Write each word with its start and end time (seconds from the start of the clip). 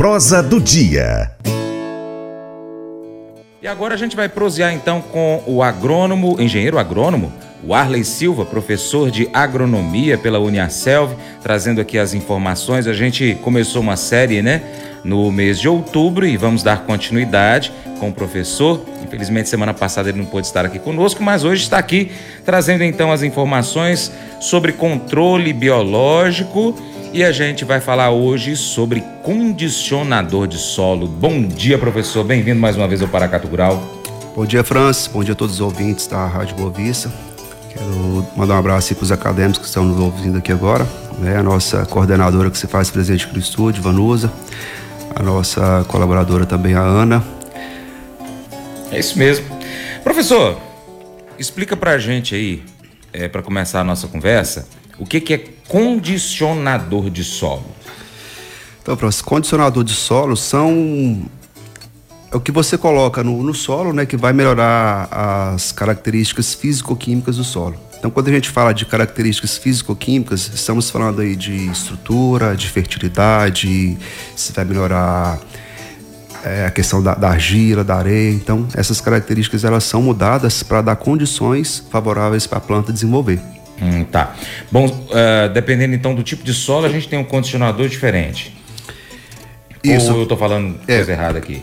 prosa 0.00 0.42
do 0.42 0.58
dia. 0.58 1.30
E 3.60 3.68
agora 3.68 3.92
a 3.92 3.98
gente 3.98 4.16
vai 4.16 4.30
prosear 4.30 4.72
então 4.72 5.02
com 5.02 5.42
o 5.46 5.62
agrônomo, 5.62 6.40
engenheiro 6.40 6.78
agrônomo, 6.78 7.30
o 7.62 7.74
Arley 7.74 8.02
Silva, 8.02 8.46
professor 8.46 9.10
de 9.10 9.28
agronomia 9.30 10.16
pela 10.16 10.38
Uniaselv, 10.38 11.14
trazendo 11.42 11.82
aqui 11.82 11.98
as 11.98 12.14
informações. 12.14 12.86
A 12.86 12.94
gente 12.94 13.36
começou 13.42 13.82
uma 13.82 13.94
série, 13.94 14.40
né, 14.40 14.62
no 15.04 15.30
mês 15.30 15.60
de 15.60 15.68
outubro 15.68 16.26
e 16.26 16.34
vamos 16.34 16.62
dar 16.62 16.86
continuidade 16.86 17.70
com 17.98 18.08
o 18.08 18.12
professor. 18.14 18.82
Infelizmente, 19.04 19.50
semana 19.50 19.74
passada 19.74 20.08
ele 20.08 20.16
não 20.16 20.24
pôde 20.24 20.46
estar 20.46 20.64
aqui 20.64 20.78
conosco, 20.78 21.22
mas 21.22 21.44
hoje 21.44 21.64
está 21.64 21.76
aqui 21.76 22.10
trazendo 22.42 22.84
então 22.84 23.12
as 23.12 23.22
informações 23.22 24.10
sobre 24.40 24.72
controle 24.72 25.52
biológico 25.52 26.74
e 27.12 27.24
a 27.24 27.32
gente 27.32 27.64
vai 27.64 27.80
falar 27.80 28.10
hoje 28.10 28.54
sobre 28.54 29.02
condicionador 29.22 30.46
de 30.46 30.56
solo. 30.56 31.08
Bom 31.08 31.42
dia, 31.42 31.76
professor. 31.76 32.22
Bem-vindo 32.22 32.60
mais 32.60 32.76
uma 32.76 32.86
vez 32.86 33.02
ao 33.02 33.08
Paracato 33.08 33.48
Rural. 33.48 33.82
Bom 34.34 34.46
dia, 34.46 34.62
Francis. 34.62 35.08
Bom 35.08 35.24
dia 35.24 35.32
a 35.32 35.36
todos 35.36 35.56
os 35.56 35.60
ouvintes 35.60 36.06
da 36.06 36.24
Rádio 36.26 36.54
Boa 36.54 36.70
Vista. 36.70 37.12
Quero 37.68 38.26
mandar 38.36 38.54
um 38.54 38.58
abraço 38.58 38.94
para 38.94 39.02
os 39.02 39.12
acadêmicos 39.12 39.58
que 39.58 39.66
estão 39.66 39.84
nos 39.84 39.98
ouvindo 39.98 40.38
aqui 40.38 40.52
agora, 40.52 40.86
né? 41.18 41.36
a 41.36 41.42
nossa 41.42 41.84
coordenadora 41.84 42.50
que 42.50 42.58
se 42.58 42.68
faz 42.68 42.90
presente 42.90 43.24
aqui 43.24 43.34
no 43.34 43.40
estúdio, 43.40 43.82
Vanusa, 43.82 44.32
a 45.14 45.22
nossa 45.22 45.84
colaboradora 45.88 46.46
também, 46.46 46.74
a 46.74 46.80
Ana. 46.80 47.24
É 48.92 48.98
isso 48.98 49.18
mesmo. 49.18 49.46
Professor, 50.04 50.60
explica 51.38 51.76
para 51.76 51.92
a 51.92 51.98
gente 51.98 52.34
aí, 52.34 52.62
é, 53.12 53.28
para 53.28 53.42
começar 53.42 53.80
a 53.80 53.84
nossa 53.84 54.06
conversa, 54.06 54.66
o 55.00 55.06
que, 55.06 55.20
que 55.20 55.34
é 55.34 55.38
condicionador 55.66 57.10
de 57.10 57.24
solo? 57.24 57.64
Então, 58.82 58.96
professor, 58.96 59.24
condicionador 59.24 59.82
de 59.82 59.94
solo 59.94 60.36
são 60.36 61.22
é 62.32 62.36
o 62.36 62.40
que 62.40 62.52
você 62.52 62.78
coloca 62.78 63.24
no, 63.24 63.42
no 63.42 63.52
solo, 63.52 63.92
né, 63.92 64.06
que 64.06 64.16
vai 64.16 64.32
melhorar 64.32 65.08
as 65.10 65.72
características 65.72 66.54
físico-químicas 66.54 67.38
do 67.38 67.44
solo. 67.44 67.74
Então, 67.98 68.10
quando 68.10 68.28
a 68.28 68.32
gente 68.32 68.48
fala 68.48 68.72
de 68.72 68.86
características 68.86 69.58
físico-químicas, 69.58 70.50
estamos 70.54 70.88
falando 70.90 71.20
aí 71.20 71.34
de 71.34 71.70
estrutura, 71.70 72.54
de 72.54 72.68
fertilidade, 72.68 73.98
se 74.36 74.52
vai 74.52 74.64
melhorar 74.64 75.40
é, 76.44 76.66
a 76.66 76.70
questão 76.70 77.02
da, 77.02 77.14
da, 77.14 77.30
argila, 77.30 77.82
da 77.82 77.96
areia. 77.96 78.30
Então, 78.30 78.66
essas 78.74 79.00
características 79.00 79.64
elas 79.64 79.84
são 79.84 80.00
mudadas 80.00 80.62
para 80.62 80.80
dar 80.82 80.96
condições 80.96 81.84
favoráveis 81.90 82.46
para 82.46 82.58
a 82.58 82.60
planta 82.60 82.92
desenvolver. 82.92 83.40
Hum, 83.80 84.04
tá. 84.04 84.34
Bom, 84.70 84.86
uh, 84.86 85.48
dependendo 85.52 85.94
então 85.94 86.14
do 86.14 86.22
tipo 86.22 86.44
de 86.44 86.52
solo, 86.52 86.86
a 86.86 86.88
gente 86.88 87.08
tem 87.08 87.18
um 87.18 87.24
condicionador 87.24 87.88
diferente. 87.88 88.56
Isso. 89.82 90.12
Ou 90.12 90.18
eu 90.18 90.22
estou 90.24 90.36
falando 90.36 90.78
é, 90.86 90.96
coisa 90.96 91.12
errada 91.12 91.38
aqui? 91.38 91.62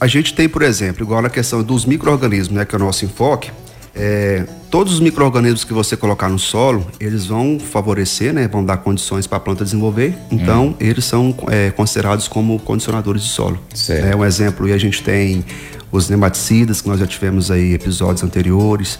A 0.00 0.06
gente 0.06 0.34
tem, 0.34 0.48
por 0.48 0.62
exemplo, 0.62 1.04
igual 1.04 1.22
na 1.22 1.30
questão 1.30 1.62
dos 1.62 1.84
micro-organismos, 1.84 2.56
né, 2.56 2.64
que 2.64 2.74
é 2.74 2.78
o 2.78 2.80
nosso 2.80 3.04
enfoque, 3.04 3.50
é, 3.94 4.44
todos 4.70 4.92
os 4.92 5.00
micro-organismos 5.00 5.64
que 5.64 5.72
você 5.72 5.96
colocar 5.96 6.28
no 6.28 6.38
solo, 6.38 6.86
eles 7.00 7.24
vão 7.26 7.58
favorecer, 7.58 8.34
né, 8.34 8.46
vão 8.46 8.62
dar 8.62 8.76
condições 8.78 9.26
para 9.26 9.38
a 9.38 9.40
planta 9.40 9.64
desenvolver. 9.64 10.14
Então, 10.30 10.68
hum. 10.68 10.74
eles 10.78 11.04
são 11.06 11.34
é, 11.48 11.70
considerados 11.70 12.28
como 12.28 12.58
condicionadores 12.58 13.22
de 13.22 13.28
solo. 13.28 13.58
Certo. 13.74 14.04
É 14.04 14.14
um 14.14 14.22
exemplo, 14.22 14.68
e 14.68 14.72
a 14.72 14.78
gente 14.78 15.02
tem 15.02 15.42
os 15.90 16.10
nematicidas, 16.10 16.82
que 16.82 16.88
nós 16.88 17.00
já 17.00 17.06
tivemos 17.06 17.50
aí 17.50 17.72
episódios 17.72 18.22
anteriores. 18.22 18.98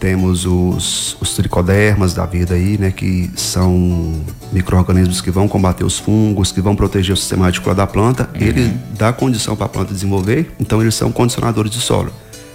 Temos 0.00 0.46
os, 0.46 1.16
os 1.20 1.34
tricodermas 1.34 2.14
da 2.14 2.24
vida 2.24 2.54
aí, 2.54 2.78
né, 2.78 2.92
que 2.92 3.28
são 3.34 4.14
micro-organismos 4.52 5.20
que 5.20 5.30
vão 5.30 5.48
combater 5.48 5.84
os 5.84 5.98
fungos, 5.98 6.52
que 6.52 6.60
vão 6.60 6.76
proteger 6.76 7.14
o 7.14 7.16
sistema 7.16 7.46
radicular 7.46 7.74
da 7.74 7.86
planta. 7.86 8.30
Uhum. 8.34 8.46
Ele 8.46 8.74
dá 8.96 9.12
condição 9.12 9.56
para 9.56 9.66
a 9.66 9.68
planta 9.68 9.92
desenvolver, 9.92 10.52
então 10.60 10.80
eles 10.80 10.94
são 10.94 11.10
condicionadores 11.10 11.72
de 11.72 11.80
solo. 11.80 12.12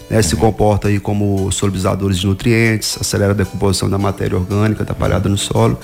Né, 0.09 0.17
uhum. 0.17 0.23
Se 0.23 0.35
comporta 0.37 0.87
aí 0.87 0.99
como 0.99 1.51
solubilizadores 1.51 2.17
de 2.17 2.27
nutrientes, 2.27 2.97
acelera 2.99 3.31
a 3.31 3.35
decomposição 3.35 3.89
da 3.89 3.97
matéria 3.97 4.37
orgânica 4.37 4.83
atrapalhada 4.83 5.27
no 5.27 5.37
solo. 5.37 5.77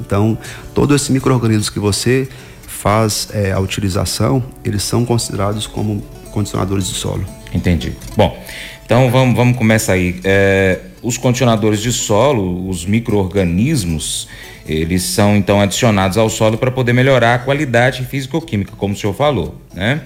Então, 0.00 0.36
todos 0.74 0.96
esses 0.96 1.08
micro-organismos 1.08 1.70
que 1.70 1.78
você 1.78 2.28
faz 2.66 3.28
é, 3.32 3.52
a 3.52 3.60
utilização, 3.60 4.42
eles 4.64 4.82
são 4.82 5.04
considerados 5.04 5.66
como 5.66 6.02
condicionadores 6.32 6.88
de 6.88 6.94
solo. 6.94 7.24
Entendi. 7.52 7.94
Bom, 8.16 8.36
então 8.84 9.10
vamos, 9.10 9.34
vamos 9.34 9.56
começar 9.56 9.94
aí. 9.94 10.20
É, 10.22 10.80
os 11.06 11.16
condicionadores 11.16 11.80
de 11.80 11.92
solo, 11.92 12.68
os 12.68 12.84
micro-organismos, 12.84 14.28
eles 14.66 15.04
são 15.04 15.36
então 15.36 15.60
adicionados 15.60 16.18
ao 16.18 16.28
solo 16.28 16.58
para 16.58 16.72
poder 16.72 16.92
melhorar 16.92 17.34
a 17.34 17.38
qualidade 17.38 18.04
físico-química, 18.04 18.72
como 18.76 18.92
o 18.92 18.96
senhor 18.96 19.14
falou, 19.14 19.54
né? 19.72 20.00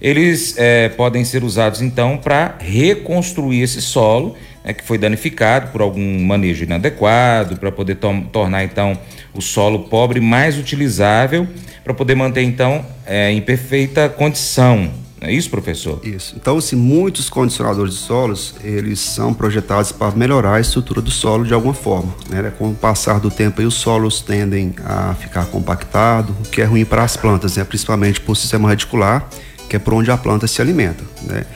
Eles 0.00 0.54
é, 0.56 0.88
podem 0.90 1.24
ser 1.24 1.42
usados 1.42 1.82
então 1.82 2.16
para 2.16 2.54
reconstruir 2.60 3.62
esse 3.62 3.82
solo 3.82 4.36
né, 4.62 4.72
que 4.72 4.84
foi 4.84 4.98
danificado 4.98 5.72
por 5.72 5.80
algum 5.80 6.22
manejo 6.24 6.62
inadequado, 6.62 7.56
para 7.56 7.72
poder 7.72 7.96
to 7.96 8.08
tornar 8.30 8.62
então 8.62 8.96
o 9.34 9.42
solo 9.42 9.88
pobre 9.88 10.20
mais 10.20 10.56
utilizável, 10.56 11.48
para 11.82 11.92
poder 11.92 12.14
manter 12.14 12.42
então 12.42 12.86
é, 13.04 13.32
em 13.32 13.40
perfeita 13.40 14.08
condição 14.08 15.05
é 15.20 15.32
isso, 15.32 15.48
professor? 15.48 15.98
Isso. 16.04 16.34
Então, 16.36 16.60
se 16.60 16.76
muitos 16.76 17.30
condicionadores 17.30 17.94
de 17.94 18.00
solos, 18.00 18.54
eles 18.62 19.00
são 19.00 19.32
projetados 19.32 19.90
para 19.90 20.14
melhorar 20.14 20.56
a 20.56 20.60
estrutura 20.60 21.00
do 21.00 21.10
solo 21.10 21.44
de 21.44 21.54
alguma 21.54 21.72
forma. 21.72 22.14
Né? 22.28 22.52
Com 22.58 22.70
o 22.70 22.74
passar 22.74 23.18
do 23.18 23.30
tempo, 23.30 23.60
aí, 23.60 23.66
os 23.66 23.74
solos 23.74 24.20
tendem 24.20 24.74
a 24.84 25.14
ficar 25.14 25.46
compactados, 25.46 26.34
o 26.46 26.50
que 26.50 26.60
é 26.60 26.64
ruim 26.64 26.84
para 26.84 27.02
as 27.02 27.16
plantas, 27.16 27.56
né? 27.56 27.64
principalmente 27.64 28.20
para 28.20 28.32
o 28.32 28.36
sistema 28.36 28.68
radicular, 28.68 29.26
que 29.70 29.76
é 29.76 29.78
por 29.78 29.94
onde 29.94 30.10
a 30.10 30.18
planta 30.18 30.46
se 30.46 30.60
alimenta. 30.60 31.02
Né? 31.22 31.46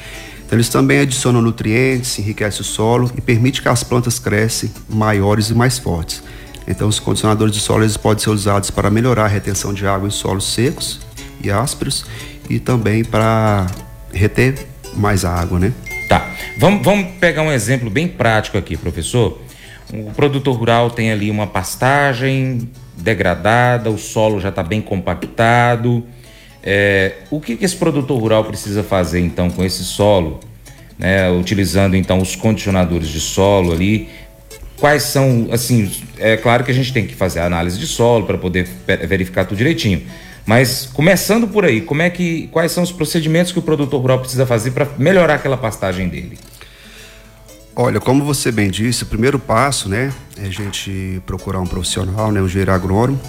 Então, 0.47 0.56
eles 0.56 0.71
também 0.71 1.00
adicionam 1.00 1.42
nutrientes, 1.42 2.19
enriquecem 2.19 2.62
o 2.62 2.65
solo 2.65 3.12
e 3.16 3.21
permite 3.21 3.60
que 3.60 3.69
as 3.69 3.84
plantas 3.84 4.19
cresçam 4.19 4.71
maiores 4.88 5.50
e 5.50 5.54
mais 5.54 5.78
fortes. 5.78 6.22
Então, 6.66 6.88
os 6.88 6.98
condicionadores 6.98 7.53
de 7.54 7.60
solo 7.60 7.84
eles 7.84 7.98
podem 7.98 8.25
ser 8.25 8.31
usados 8.31 8.71
para 8.71 8.91
melhorar 8.91 9.27
a 9.27 9.28
retenção 9.28 9.75
de 9.75 9.87
água 9.87 10.09
em 10.09 10.10
solos 10.10 10.50
secos 10.50 10.98
e 11.42 11.50
ásperos 11.50 12.04
e 12.50 12.58
também 12.58 13.04
para 13.04 13.68
reter 14.12 14.66
mais 14.96 15.24
água, 15.24 15.60
né? 15.60 15.72
Tá. 16.08 16.28
Vamos, 16.58 16.82
vamos 16.84 17.12
pegar 17.20 17.42
um 17.42 17.52
exemplo 17.52 17.88
bem 17.88 18.08
prático 18.08 18.58
aqui, 18.58 18.76
professor. 18.76 19.40
O 19.92 20.10
produtor 20.10 20.56
rural 20.56 20.90
tem 20.90 21.12
ali 21.12 21.30
uma 21.30 21.46
pastagem 21.46 22.68
degradada, 22.96 23.88
o 23.90 23.96
solo 23.96 24.40
já 24.40 24.48
está 24.48 24.62
bem 24.62 24.80
compactado. 24.80 26.04
É, 26.62 27.14
o 27.30 27.40
que, 27.40 27.56
que 27.56 27.64
esse 27.64 27.76
produtor 27.76 28.20
rural 28.20 28.44
precisa 28.44 28.82
fazer 28.82 29.20
então 29.20 29.48
com 29.48 29.64
esse 29.64 29.82
solo, 29.82 30.40
né, 30.98 31.30
utilizando 31.30 31.96
então 31.96 32.18
os 32.18 32.34
condicionadores 32.34 33.08
de 33.08 33.20
solo 33.20 33.72
ali? 33.72 34.08
Quais 34.76 35.04
são, 35.04 35.48
assim, 35.52 35.90
é 36.18 36.36
claro 36.36 36.64
que 36.64 36.70
a 36.70 36.74
gente 36.74 36.92
tem 36.92 37.06
que 37.06 37.14
fazer 37.14 37.40
a 37.40 37.46
análise 37.46 37.78
de 37.78 37.86
solo 37.86 38.26
para 38.26 38.38
poder 38.38 38.66
verificar 39.06 39.44
tudo 39.44 39.58
direitinho. 39.58 40.02
Mas 40.46 40.88
começando 40.92 41.46
por 41.46 41.64
aí, 41.64 41.80
como 41.80 42.02
é 42.02 42.10
que 42.10 42.48
quais 42.48 42.72
são 42.72 42.82
os 42.82 42.92
procedimentos 42.92 43.52
que 43.52 43.58
o 43.58 43.62
produtor 43.62 44.00
rural 44.00 44.18
precisa 44.20 44.46
fazer 44.46 44.72
para 44.72 44.88
melhorar 44.98 45.34
aquela 45.34 45.56
pastagem 45.56 46.08
dele? 46.08 46.38
Olha, 47.76 48.00
como 48.00 48.24
você 48.24 48.50
bem 48.50 48.70
disse, 48.70 49.04
o 49.04 49.06
primeiro 49.06 49.38
passo, 49.38 49.88
né, 49.88 50.12
é 50.36 50.46
a 50.46 50.50
gente 50.50 51.22
procurar 51.24 51.60
um 51.60 51.66
profissional, 51.66 52.32
né, 52.32 52.42
um 52.42 52.46
engenheiro 52.46 52.72
agrônomo, 52.72 53.20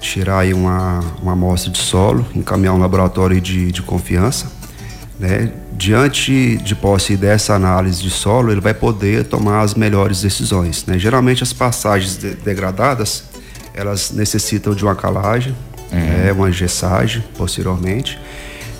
tirar 0.00 0.40
aí 0.40 0.52
uma, 0.52 1.00
uma 1.22 1.32
amostra 1.32 1.70
de 1.70 1.78
solo, 1.78 2.26
encaminhar 2.34 2.74
um 2.74 2.78
laboratório 2.78 3.40
de, 3.40 3.70
de 3.70 3.82
confiança, 3.82 4.50
né, 5.18 5.52
diante 5.72 6.56
de 6.58 6.74
posse 6.74 7.16
dessa 7.16 7.54
análise 7.54 8.02
de 8.02 8.10
solo, 8.10 8.50
ele 8.50 8.60
vai 8.60 8.74
poder 8.74 9.24
tomar 9.24 9.62
as 9.62 9.74
melhores 9.74 10.20
decisões, 10.20 10.84
né. 10.86 10.98
Geralmente 10.98 11.42
as 11.42 11.52
passagens 11.52 12.18
de, 12.18 12.34
degradadas, 12.34 13.24
elas 13.72 14.10
necessitam 14.10 14.74
de 14.74 14.84
uma 14.84 14.94
calagem, 14.94 15.56
uhum. 15.92 16.28
é 16.28 16.32
uma 16.32 16.50
gessagem 16.50 17.22
posteriormente, 17.36 18.18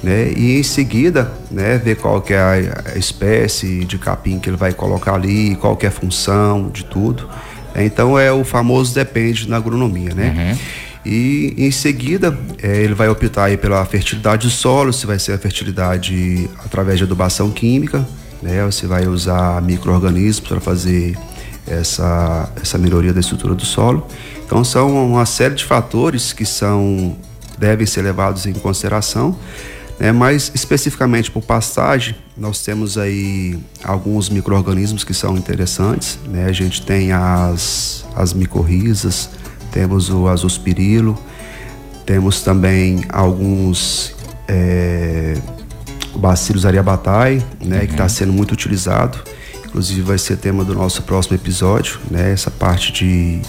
né? 0.03 0.33
E 0.37 0.59
em 0.59 0.63
seguida, 0.63 1.33
né, 1.51 1.79
ver 1.79 1.97
qual 1.97 2.21
que 2.21 2.35
é 2.35 2.39
a, 2.39 2.99
espécie 2.99 3.85
de 3.85 3.99
capim 3.99 4.39
que 4.39 4.51
ele 4.51 4.57
vai 4.57 4.73
colocar 4.73 5.15
ali, 5.15 5.57
qual 5.57 5.77
que 5.77 5.87
é 5.87 5.89
a 5.89 5.93
função 5.93 6.69
de 6.69 6.85
tudo. 6.85 7.29
Então 7.75 8.19
é 8.19 8.31
o 8.31 8.45
famoso 8.45 8.95
depende 8.95 9.49
na 9.49 9.57
agronomia, 9.57 10.15
né? 10.15 10.35
Uhum. 10.37 10.59
E 11.07 11.55
em 11.59 11.71
seguida, 11.71 12.37
é, 12.63 12.83
ele 12.83 12.95
vai 12.95 13.09
optar 13.09 13.45
aí 13.45 13.57
pela 13.57 13.85
fertilidade 13.85 14.47
do 14.47 14.51
solo, 14.51 14.93
se 14.93 15.07
vai 15.07 15.19
ser 15.19 15.33
a 15.33 15.39
fertilidade 15.39 16.49
através 16.65 16.99
de 16.99 17.05
adubação 17.05 17.51
química, 17.51 18.07
né? 18.43 18.65
Você 18.65 18.87
vai 18.87 19.07
usar 19.07 19.61
micro-organismos 19.63 20.49
para 20.49 20.61
fazer 20.61 21.17
essa, 21.67 22.49
essa 22.61 22.79
melhoria 22.79 23.13
da 23.13 23.21
estrutura 23.21 23.55
do 23.55 23.65
solo. 23.65 24.07
Então 24.45 24.63
são 24.63 25.13
uma 25.13 25.27
série 25.27 25.55
de 25.55 25.65
fatores 25.65 26.33
que 26.33 26.45
são 26.45 27.17
devem 27.59 27.87
ser 27.87 28.03
levados 28.03 28.47
em 28.47 28.53
consideração, 28.53 29.37
né? 29.99 30.13
mas 30.13 30.51
especificamente 30.55 31.31
por 31.31 31.43
pastagem, 31.43 32.17
nós 32.37 32.63
temos 32.63 32.99
aí 32.99 33.59
alguns 33.83 34.29
micro-organismos 34.29 35.05
que 35.05 35.15
são 35.15 35.37
interessantes. 35.37 36.19
Né? 36.27 36.47
A 36.47 36.53
gente 36.53 36.83
tem 36.83 37.13
as, 37.13 38.05
as 38.15 38.33
micorrizas, 38.33 39.31
temos 39.71 40.11
o 40.11 40.29
azospirilo, 40.29 41.19
temos 42.05 42.43
também 42.43 43.05
alguns 43.09 44.15
é, 44.49 45.41
o 46.15 46.19
Bacillus 46.19 46.65
ariabatai, 46.65 47.43
né, 47.65 47.81
uhum. 47.81 47.87
que 47.87 47.93
está 47.93 48.09
sendo 48.09 48.33
muito 48.33 48.53
utilizado. 48.53 49.19
Inclusive 49.65 50.03
vai 50.03 50.19
ser 50.19 50.37
tema 50.37 50.65
do 50.65 50.75
nosso 50.75 51.03
próximo 51.03 51.35
episódio, 51.35 51.99
né, 52.11 52.33
essa 52.33 52.51
parte 52.51 52.93
de 52.93 53.43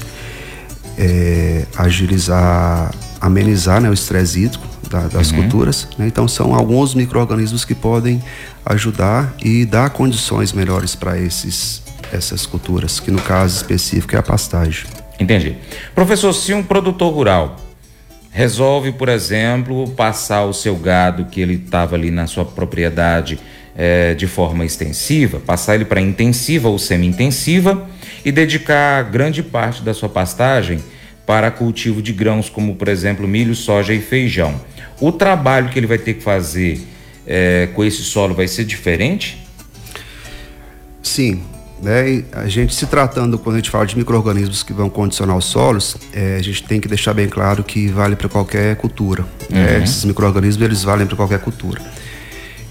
é, 0.98 1.66
agilizar, 1.78 2.94
amenizar 3.20 3.82
né, 3.82 3.90
o 3.90 3.94
estresse 3.94 4.44
hídrico 4.44 4.66
da, 4.90 5.08
das 5.08 5.32
uhum. 5.32 5.42
culturas. 5.42 5.88
Né? 5.98 6.08
Então 6.08 6.28
são 6.28 6.54
alguns 6.54 6.94
micro-organismos 6.94 7.66
que 7.66 7.76
podem 7.76 8.22
ajudar 8.66 9.34
e 9.44 9.66
dar 9.66 9.90
condições 9.90 10.54
melhores 10.54 10.96
para 10.96 11.20
esses 11.20 11.84
essas 12.14 12.46
culturas, 12.46 13.00
que 13.00 13.12
no 13.12 13.22
caso 13.22 13.58
específico 13.58 14.16
é 14.16 14.20
a 14.20 14.24
pastagem. 14.24 14.86
Entendi. 15.20 15.56
Professor, 15.94 16.34
se 16.34 16.54
um 16.54 16.64
produtor 16.64 17.14
rural 17.14 17.58
resolve, 18.32 18.92
por 18.92 19.10
exemplo, 19.10 19.90
passar 19.92 20.46
o 20.46 20.54
seu 20.54 20.76
gado 20.76 21.26
que 21.26 21.40
ele 21.40 21.56
estava 21.56 21.96
ali 21.96 22.12
na 22.12 22.28
sua 22.28 22.46
propriedade 22.46 23.40
é, 23.76 24.14
de 24.14 24.26
forma 24.26 24.64
extensiva, 24.64 25.40
passar 25.40 25.76
ele 25.76 25.86
para 25.86 26.00
intensiva 26.00 26.70
ou 26.70 26.80
semi-intensiva 26.80 27.88
e 28.24 28.32
dedicar 28.32 29.04
grande 29.04 29.44
parte 29.44 29.82
da 29.82 29.94
sua 29.94 30.10
pastagem 30.10 30.80
para 31.26 31.52
cultivo 31.52 32.02
de 32.02 32.14
grãos, 32.14 32.50
como 32.50 32.76
por 32.76 32.88
exemplo 32.88 33.28
milho, 33.28 33.56
soja 33.56 33.94
e 33.94 34.00
feijão. 34.00 34.60
O 35.00 35.12
trabalho 35.12 35.70
que 35.70 35.78
ele 35.78 35.88
vai 35.88 35.98
ter 35.98 36.14
que 36.14 36.24
fazer 36.24 36.80
é, 37.28 37.68
com 37.74 37.84
esse 37.84 38.04
solo 38.04 38.34
vai 38.34 38.48
ser 38.48 38.64
diferente? 38.64 39.44
Sim, 41.02 41.42
né? 41.82 42.24
a 42.32 42.48
gente 42.48 42.74
se 42.74 42.86
tratando, 42.86 43.38
quando 43.38 43.56
a 43.56 43.60
gente 43.60 43.70
fala 43.70 43.86
de 43.86 43.98
micro-organismos 43.98 44.64
que 44.64 44.74
vão 44.74 44.90
condicionar 44.90 45.36
os 45.36 45.46
solos, 45.46 45.98
é, 46.14 46.38
a 46.38 46.42
gente 46.42 46.64
tem 46.64 46.80
que 46.80 46.88
deixar 46.88 47.14
bem 47.14 47.28
claro 47.28 47.64
que 47.64 47.88
vale 47.88 48.16
para 48.16 48.30
qualquer 48.30 48.76
cultura. 48.78 49.24
Né? 49.50 49.60
Uhum. 49.60 49.66
Né? 49.80 49.84
Esses 49.84 50.06
micro-organismos, 50.06 50.64
eles 50.64 50.84
valem 50.84 51.06
para 51.06 51.16
qualquer 51.16 51.40
cultura. 51.40 51.82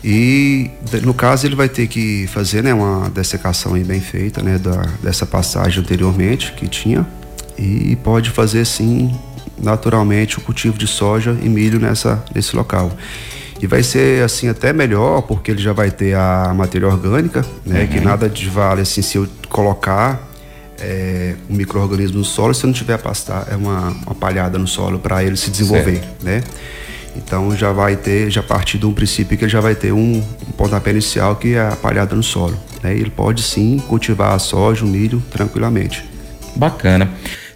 E, 0.05 0.71
no 1.03 1.15
caso, 1.15 1.47
ele 1.47 1.57
vai 1.57 1.69
ter 1.69 1.87
que 1.87 2.27
fazer 2.27 2.63
né, 2.63 2.75
uma 2.75 3.09
dessecação 3.09 3.73
bem 3.83 4.03
feita 4.03 4.43
né, 4.43 4.59
da, 4.59 4.83
dessa 5.03 5.25
passagem 5.25 5.81
anteriormente 5.81 6.53
que 6.53 6.69
tinha. 6.69 7.07
E 7.57 7.97
pode 8.05 8.29
fazer, 8.29 8.67
sim, 8.67 9.19
naturalmente, 9.57 10.37
o 10.37 10.43
cultivo 10.43 10.77
de 10.77 10.87
soja 10.87 11.35
e 11.43 11.49
milho 11.49 11.81
nessa, 11.81 12.23
nesse 12.35 12.55
local. 12.55 12.93
E 13.63 13.67
vai 13.67 13.83
ser 13.83 14.23
assim 14.23 14.47
até 14.47 14.75
melhor, 14.75 15.23
porque 15.23 15.51
ele 15.51 15.63
já 15.63 15.73
vai 15.73 15.91
ter 15.91 16.15
a 16.15 16.53
matéria 16.55 16.87
orgânica, 16.87 17.43
né? 17.65 17.83
Uhum. 17.83 17.87
Que 17.87 18.01
nada 18.01 18.29
de 18.29 18.47
vale 18.51 18.83
assim 18.83 19.01
se 19.01 19.17
eu 19.17 19.27
colocar 19.49 20.21
é, 20.81 21.35
um 21.49 21.55
microorganismo 21.55 22.19
no 22.19 22.25
solo 22.25 22.53
se 22.53 22.65
eu 22.65 22.67
não 22.67 22.75
tiver 22.75 22.99
pastar, 22.99 23.47
é 23.51 23.57
uma, 23.57 23.89
uma 24.05 24.15
palhada 24.15 24.59
no 24.59 24.67
solo 24.67 24.99
para 24.99 25.25
ele 25.25 25.37
se 25.37 25.51
desenvolver, 25.51 26.01
certo. 26.01 26.25
né? 26.25 26.43
Então 27.17 27.57
já 27.57 27.73
vai 27.73 27.97
ter, 27.97 28.31
já 28.31 28.43
partir 28.43 28.79
de 28.79 28.87
um 28.87 28.93
princípio 28.93 29.37
que 29.37 29.45
ele 29.45 29.51
já 29.51 29.61
vai 29.61 29.75
ter 29.75 29.93
um, 29.93 30.19
um 30.19 30.53
pontapé 30.57 30.91
inicial 30.91 31.37
que 31.37 31.55
é 31.55 31.61
a 31.61 31.77
palhada 31.77 32.15
no 32.15 32.23
solo. 32.23 32.57
Né? 32.83 32.95
Ele 32.95 33.11
pode 33.11 33.43
sim 33.43 33.79
cultivar 33.89 34.35
a 34.35 34.39
soja, 34.39 34.85
o 34.85 34.89
milho 34.89 35.23
tranquilamente. 35.31 36.05
Bacana. 36.57 37.11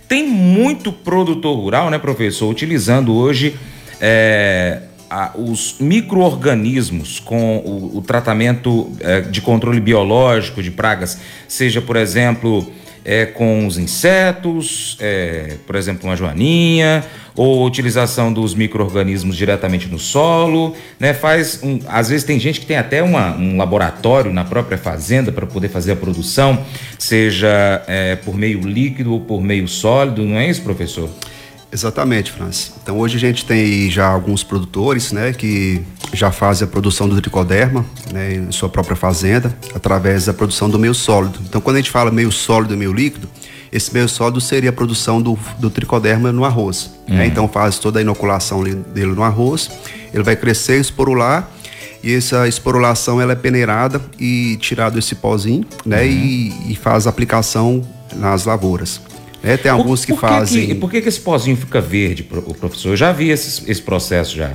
Tem 0.08 0.26
muito 0.26 0.90
produtor 0.90 1.56
rural, 1.56 1.90
né, 1.90 1.98
professor, 1.98 2.48
utilizando 2.48 3.14
hoje 3.14 3.56
é, 4.00 4.82
a, 5.10 5.32
os 5.36 5.76
micro-organismos 5.78 7.20
com 7.20 7.58
o, 7.58 7.98
o 7.98 8.02
tratamento 8.02 8.90
é, 9.00 9.20
de 9.20 9.40
controle 9.40 9.80
biológico 9.80 10.62
de 10.62 10.70
pragas, 10.70 11.18
seja, 11.46 11.82
por 11.82 11.96
exemplo, 11.96 12.66
é, 13.08 13.24
com 13.24 13.66
os 13.66 13.78
insetos, 13.78 14.98
é, 15.00 15.56
por 15.66 15.76
exemplo, 15.76 16.06
uma 16.06 16.14
joaninha, 16.14 17.02
ou 17.34 17.64
utilização 17.64 18.30
dos 18.30 18.54
micro-organismos 18.54 19.34
diretamente 19.34 19.88
no 19.88 19.98
solo, 19.98 20.76
né? 21.00 21.14
Faz 21.14 21.60
um, 21.62 21.78
às 21.88 22.10
vezes 22.10 22.26
tem 22.26 22.38
gente 22.38 22.60
que 22.60 22.66
tem 22.66 22.76
até 22.76 23.02
uma, 23.02 23.34
um 23.34 23.56
laboratório 23.56 24.30
na 24.30 24.44
própria 24.44 24.76
fazenda 24.76 25.32
para 25.32 25.46
poder 25.46 25.70
fazer 25.70 25.92
a 25.92 25.96
produção, 25.96 26.62
seja 26.98 27.82
é, 27.86 28.14
por 28.16 28.36
meio 28.36 28.60
líquido 28.60 29.14
ou 29.14 29.20
por 29.20 29.40
meio 29.40 29.66
sólido, 29.66 30.22
não 30.22 30.36
é 30.36 30.46
isso, 30.46 30.60
professor? 30.60 31.08
Exatamente, 31.72 32.30
Francis. 32.30 32.74
Então 32.82 32.98
hoje 32.98 33.16
a 33.16 33.20
gente 33.20 33.46
tem 33.46 33.90
já 33.90 34.06
alguns 34.06 34.44
produtores, 34.44 35.12
né, 35.12 35.32
que 35.32 35.80
já 36.12 36.30
fazem 36.30 36.66
a 36.66 36.70
produção 36.70 37.08
do 37.08 37.20
tricoderma, 37.20 37.84
né, 38.12 38.34
em 38.34 38.52
sua 38.52 38.68
própria 38.68 38.96
fazenda, 38.96 39.56
através 39.74 40.26
da 40.26 40.32
produção 40.32 40.68
do 40.68 40.78
meio 40.78 40.94
sólido. 40.94 41.38
Então 41.48 41.60
quando 41.60 41.76
a 41.76 41.78
gente 41.80 41.90
fala 41.90 42.10
meio 42.10 42.32
sólido 42.32 42.74
e 42.74 42.76
meio 42.76 42.92
líquido, 42.92 43.28
esse 43.70 43.92
meio 43.92 44.08
sólido 44.08 44.40
seria 44.40 44.70
a 44.70 44.72
produção 44.72 45.20
do, 45.20 45.38
do 45.58 45.68
tricoderma 45.68 46.32
no 46.32 46.44
arroz. 46.44 46.90
Uhum. 47.08 47.16
Né? 47.16 47.26
Então 47.26 47.46
faz 47.46 47.78
toda 47.78 47.98
a 47.98 48.02
inoculação 48.02 48.62
dele 48.64 49.12
no 49.12 49.22
arroz, 49.22 49.70
ele 50.12 50.22
vai 50.22 50.36
crescer, 50.36 50.80
esporular 50.80 51.50
e 52.02 52.14
essa 52.14 52.46
esporulação 52.46 53.20
ela 53.20 53.32
é 53.32 53.36
peneirada 53.36 54.00
e 54.18 54.56
tirado 54.60 54.98
esse 54.98 55.16
pozinho, 55.16 55.66
né, 55.84 56.02
uhum. 56.02 56.06
e, 56.06 56.72
e 56.72 56.76
faz 56.76 57.06
aplicação 57.06 57.86
nas 58.16 58.44
lavouras. 58.44 59.00
É, 59.42 59.56
tem 59.56 59.70
alguns 59.70 60.04
que, 60.04 60.12
por 60.12 60.20
que 60.20 60.26
fazem. 60.26 60.66
Que, 60.66 60.74
por 60.74 60.90
que, 60.90 61.00
que 61.00 61.08
esse 61.08 61.20
pozinho 61.20 61.56
fica 61.56 61.80
verde, 61.80 62.24
professor? 62.24 62.90
Eu 62.90 62.96
já 62.96 63.12
vi 63.12 63.30
esse, 63.30 63.70
esse 63.70 63.80
processo 63.80 64.36
já. 64.36 64.52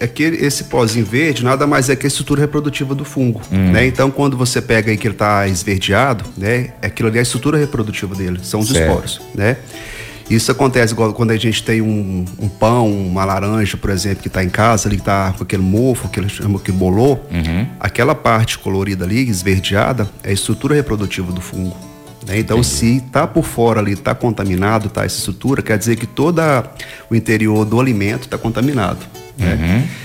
Aquele, 0.00 0.44
esse 0.44 0.64
pozinho 0.64 1.04
verde 1.04 1.44
nada 1.44 1.66
mais 1.66 1.90
é 1.90 1.96
que 1.96 2.06
a 2.06 2.08
estrutura 2.08 2.40
reprodutiva 2.40 2.94
do 2.94 3.04
fungo, 3.04 3.42
hum. 3.52 3.72
né? 3.72 3.86
Então, 3.86 4.10
quando 4.10 4.36
você 4.36 4.62
pega 4.62 4.90
aí 4.90 4.96
que 4.96 5.06
ele 5.06 5.14
está 5.14 5.46
esverdeado, 5.46 6.24
né? 6.36 6.70
Aquilo 6.80 7.08
ali 7.08 7.18
é 7.18 7.20
a 7.20 7.22
estrutura 7.22 7.58
reprodutiva 7.58 8.14
dele, 8.14 8.40
são 8.42 8.60
os 8.60 8.68
certo. 8.68 8.88
esporos, 8.88 9.20
né? 9.34 9.58
Isso 10.30 10.52
acontece 10.52 10.94
quando 10.94 11.32
a 11.32 11.36
gente 11.36 11.60
tem 11.64 11.82
um, 11.82 12.24
um 12.38 12.48
pão, 12.48 12.88
uma 12.88 13.24
laranja, 13.24 13.76
por 13.76 13.90
exemplo, 13.90 14.22
que 14.22 14.28
está 14.28 14.44
em 14.44 14.48
casa, 14.48 14.88
ali 14.88 14.94
que 14.94 15.02
está 15.02 15.34
com 15.36 15.42
aquele 15.42 15.62
mofo, 15.62 16.08
que 16.08 16.20
ele 16.20 16.28
chama 16.28 16.60
que 16.60 16.70
bolou, 16.70 17.26
uhum. 17.32 17.66
aquela 17.80 18.14
parte 18.14 18.56
colorida 18.56 19.04
ali, 19.04 19.28
esverdeada, 19.28 20.08
é 20.22 20.30
a 20.30 20.32
estrutura 20.32 20.76
reprodutiva 20.76 21.32
do 21.32 21.40
fungo. 21.40 21.76
Né? 22.24 22.38
Então, 22.38 22.58
Entendi. 22.58 22.74
se 22.74 22.96
está 22.98 23.26
por 23.26 23.44
fora 23.44 23.80
ali, 23.80 23.94
está 23.94 24.14
contaminado, 24.14 24.88
tá 24.88 25.04
essa 25.04 25.18
estrutura, 25.18 25.62
quer 25.62 25.76
dizer 25.76 25.96
que 25.96 26.06
todo 26.06 26.40
o 27.10 27.14
interior 27.16 27.64
do 27.64 27.80
alimento 27.80 28.22
está 28.22 28.38
contaminado. 28.38 29.00
Né? 29.40 29.54
Uhum. 29.54 30.00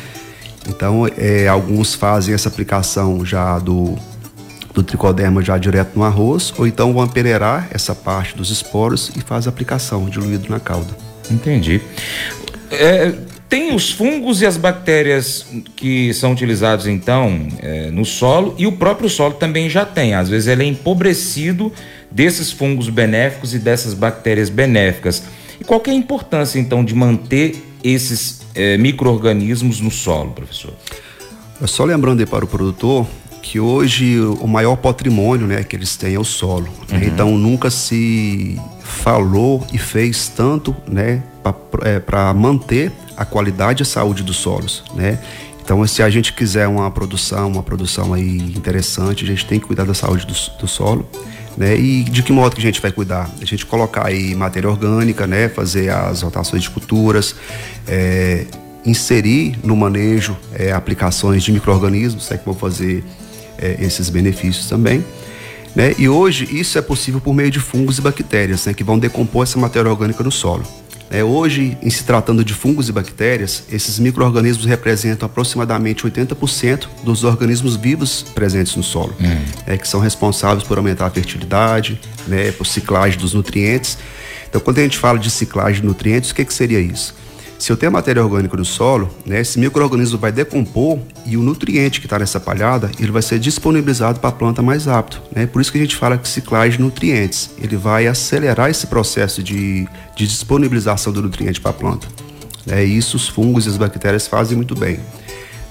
Então, 0.67 1.07
é, 1.17 1.47
alguns 1.47 1.93
fazem 1.93 2.33
essa 2.33 2.49
aplicação 2.49 3.23
já 3.23 3.59
do, 3.59 3.95
do 4.73 4.81
tricoderma 4.81 5.41
já 5.43 5.57
direto 5.57 5.91
no 5.95 6.03
arroz, 6.03 6.53
ou 6.57 6.65
então 6.65 6.93
vão 6.93 7.07
peneirar 7.07 7.67
essa 7.71 7.93
parte 7.93 8.35
dos 8.35 8.49
esporos 8.49 9.11
e 9.15 9.21
faz 9.21 9.45
a 9.45 9.49
aplicação 9.49 10.09
diluído 10.09 10.49
na 10.49 10.59
calda. 10.59 10.95
Entendi. 11.29 11.81
É, 12.71 13.13
tem 13.47 13.75
os 13.75 13.91
fungos 13.91 14.41
e 14.41 14.45
as 14.45 14.57
bactérias 14.57 15.45
que 15.75 16.13
são 16.13 16.31
utilizados 16.31 16.87
então 16.87 17.47
é, 17.59 17.91
no 17.91 18.03
solo 18.03 18.55
e 18.57 18.65
o 18.65 18.71
próprio 18.71 19.09
solo 19.09 19.35
também 19.35 19.69
já 19.69 19.85
tem. 19.85 20.15
Às 20.15 20.29
vezes 20.29 20.47
ele 20.47 20.63
é 20.63 20.65
empobrecido 20.65 21.71
desses 22.11 22.51
fungos 22.51 22.89
benéficos 22.89 23.53
e 23.53 23.59
dessas 23.59 23.93
bactérias 23.93 24.49
benéficas. 24.49 25.23
E 25.59 25.63
qual 25.63 25.81
é 25.85 25.91
a 25.91 25.93
importância 25.93 26.59
então 26.59 26.83
de 26.83 26.95
manter 26.95 27.63
esses 27.91 28.41
é, 28.53 28.77
micro-organismos 28.77 29.79
no 29.79 29.91
solo, 29.91 30.31
professor? 30.31 30.73
Só 31.65 31.85
lembrando 31.85 32.19
aí 32.19 32.25
para 32.25 32.43
o 32.43 32.47
produtor 32.47 33.07
que 33.41 33.59
hoje 33.59 34.19
o 34.19 34.47
maior 34.47 34.75
patrimônio 34.75 35.45
né, 35.45 35.63
que 35.63 35.75
eles 35.75 35.95
têm 35.95 36.15
é 36.15 36.19
o 36.19 36.23
solo. 36.23 36.67
Né? 36.89 36.97
Uhum. 36.97 37.03
Então 37.03 37.37
nunca 37.37 37.69
se 37.69 38.59
falou 38.81 39.65
e 39.71 39.77
fez 39.77 40.27
tanto 40.27 40.75
né, 40.87 41.21
para 41.43 42.29
é, 42.29 42.33
manter 42.33 42.91
a 43.15 43.23
qualidade 43.23 43.81
e 43.81 43.83
a 43.83 43.85
saúde 43.85 44.23
dos 44.23 44.37
solos. 44.37 44.83
Né? 44.95 45.19
Então, 45.65 45.85
se 45.87 46.03
a 46.03 46.09
gente 46.11 46.33
quiser 46.33 46.67
uma 46.67 46.91
produção, 46.91 47.47
uma 47.47 47.63
produção 47.63 48.13
aí 48.13 48.37
interessante, 48.37 49.23
a 49.23 49.27
gente 49.27 49.45
tem 49.47 49.59
que 49.59 49.65
cuidar 49.65 49.83
da 49.83 49.95
saúde 49.95 50.25
do, 50.25 50.33
do 50.59 50.67
solo. 50.67 51.09
Né? 51.57 51.77
E 51.77 52.03
de 52.03 52.21
que 52.21 52.33
modo 52.33 52.55
que 52.55 52.61
a 52.61 52.65
gente 52.65 52.81
vai 52.81 52.91
cuidar? 52.91 53.29
A 53.41 53.45
gente 53.45 53.65
colocar 53.65 54.07
aí 54.07 54.35
matéria 54.35 54.69
orgânica, 54.69 55.25
né? 55.25 55.47
Fazer 55.47 55.89
as 55.89 56.21
rotações 56.21 56.63
de 56.63 56.69
culturas, 56.69 57.35
é, 57.87 58.45
inserir 58.85 59.57
no 59.63 59.75
manejo 59.75 60.35
é, 60.53 60.71
aplicações 60.71 61.43
de 61.43 61.51
micro-organismos, 61.51 62.29
é 62.31 62.37
que 62.37 62.45
vão 62.45 62.53
fazer 62.53 63.03
é, 63.57 63.77
esses 63.79 64.09
benefícios 64.09 64.67
também. 64.67 65.03
Né? 65.73 65.93
E 65.97 66.07
hoje 66.07 66.47
isso 66.51 66.77
é 66.77 66.81
possível 66.81 67.19
por 67.19 67.33
meio 67.33 67.51
de 67.51 67.59
fungos 67.59 67.97
e 67.97 68.01
bactérias, 68.01 68.65
né? 68.65 68.73
Que 68.73 68.83
vão 68.83 68.99
decompor 68.99 69.43
essa 69.43 69.57
matéria 69.57 69.89
orgânica 69.89 70.23
no 70.23 70.31
solo. 70.31 70.63
É, 71.09 71.23
hoje, 71.23 71.77
em 71.81 71.89
se 71.89 72.03
tratando 72.03 72.43
de 72.43 72.53
fungos 72.53 72.89
e 72.89 72.91
bactérias, 72.91 73.63
esses 73.71 73.99
micro-organismos 73.99 74.65
representam 74.65 75.27
aproximadamente 75.27 76.03
80% 76.03 76.87
dos 77.03 77.23
organismos 77.23 77.75
vivos 77.75 78.23
presentes 78.23 78.75
no 78.75 78.83
solo, 78.83 79.15
hum. 79.19 79.45
é, 79.67 79.77
que 79.77 79.87
são 79.87 79.99
responsáveis 79.99 80.67
por 80.67 80.77
aumentar 80.77 81.05
a 81.05 81.09
fertilidade, 81.09 81.99
né, 82.27 82.51
por 82.51 82.65
ciclagem 82.65 83.19
dos 83.19 83.33
nutrientes. 83.33 83.97
Então, 84.49 84.59
quando 84.59 84.79
a 84.79 84.81
gente 84.81 84.97
fala 84.97 85.19
de 85.19 85.29
ciclagem 85.29 85.81
de 85.81 85.87
nutrientes, 85.87 86.31
o 86.31 86.35
que, 86.35 86.43
que 86.43 86.53
seria 86.53 86.79
isso? 86.79 87.13
Se 87.65 87.71
eu 87.71 87.75
tenho 87.75 87.91
matéria 87.91 88.23
orgânica 88.23 88.55
no 88.55 88.63
solo, 88.63 89.09
né, 89.25 89.41
esse 89.41 89.59
microorganismo 89.59 90.19
vai 90.19 90.31
decompor 90.31 90.99
e 91.25 91.35
o 91.35 91.41
nutriente 91.41 91.99
que 91.99 92.05
está 92.05 92.19
nessa 92.19 92.39
palhada 92.39 92.91
ele 92.99 93.11
vai 93.11 93.23
ser 93.23 93.39
disponibilizado 93.39 94.19
para 94.19 94.29
a 94.29 94.31
planta 94.31 94.61
mais 94.61 94.85
rápido. 94.85 95.19
Né? 95.35 95.47
Por 95.47 95.59
isso 95.59 95.71
que 95.71 95.79
a 95.79 95.81
gente 95.81 95.95
fala 95.95 96.15
que 96.15 96.27
ciclagem 96.27 96.77
de 96.77 96.83
nutrientes. 96.83 97.49
Ele 97.59 97.75
vai 97.75 98.05
acelerar 98.05 98.69
esse 98.69 98.85
processo 98.85 99.41
de, 99.41 99.87
de 100.15 100.27
disponibilização 100.27 101.11
do 101.11 101.23
nutriente 101.23 101.59
para 101.59 101.71
a 101.71 101.73
planta. 101.73 102.07
É, 102.67 102.83
isso 102.83 103.17
os 103.17 103.27
fungos 103.27 103.65
e 103.65 103.69
as 103.69 103.77
bactérias 103.77 104.27
fazem 104.27 104.55
muito 104.55 104.75
bem. 104.75 104.99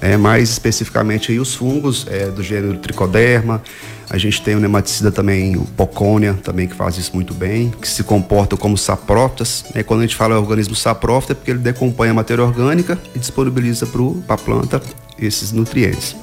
É, 0.05 0.19
mais 0.19 0.51
especificamente 0.51 1.33
aí 1.33 1.41
os 1.41 1.55
fungos 1.55 2.07
é, 2.11 2.27
do 2.27 2.43
gênero 2.43 2.77
tricoderma. 2.77 3.63
A 4.11 4.19
gente 4.19 4.43
tem 4.43 4.55
o 4.55 4.61
nematicida 4.61 5.11
também, 5.11 5.57
o 5.57 5.65
pocônia, 5.65 6.35
também 6.35 6.69
que 6.69 6.75
faz 6.75 6.99
isso 6.99 7.13
muito 7.15 7.33
bem, 7.33 7.73
que 7.81 7.89
se 7.89 8.05
comporta 8.05 8.55
como 8.55 8.77
saprófitas. 8.77 9.65
Né? 9.75 9.83
Quando 9.83 10.01
a 10.01 10.03
gente 10.03 10.15
fala 10.15 10.39
organismo 10.39 10.75
saprófita 10.75 11.33
é 11.33 11.35
porque 11.35 11.51
ele 11.51 11.61
decompõe 11.61 12.11
a 12.11 12.15
matéria 12.15 12.45
orgânica 12.45 12.99
e 13.15 13.19
disponibiliza 13.19 13.87
para 13.87 14.35
a 14.35 14.37
planta 14.37 14.83
esses 15.19 15.53
nutrientes. 15.53 16.15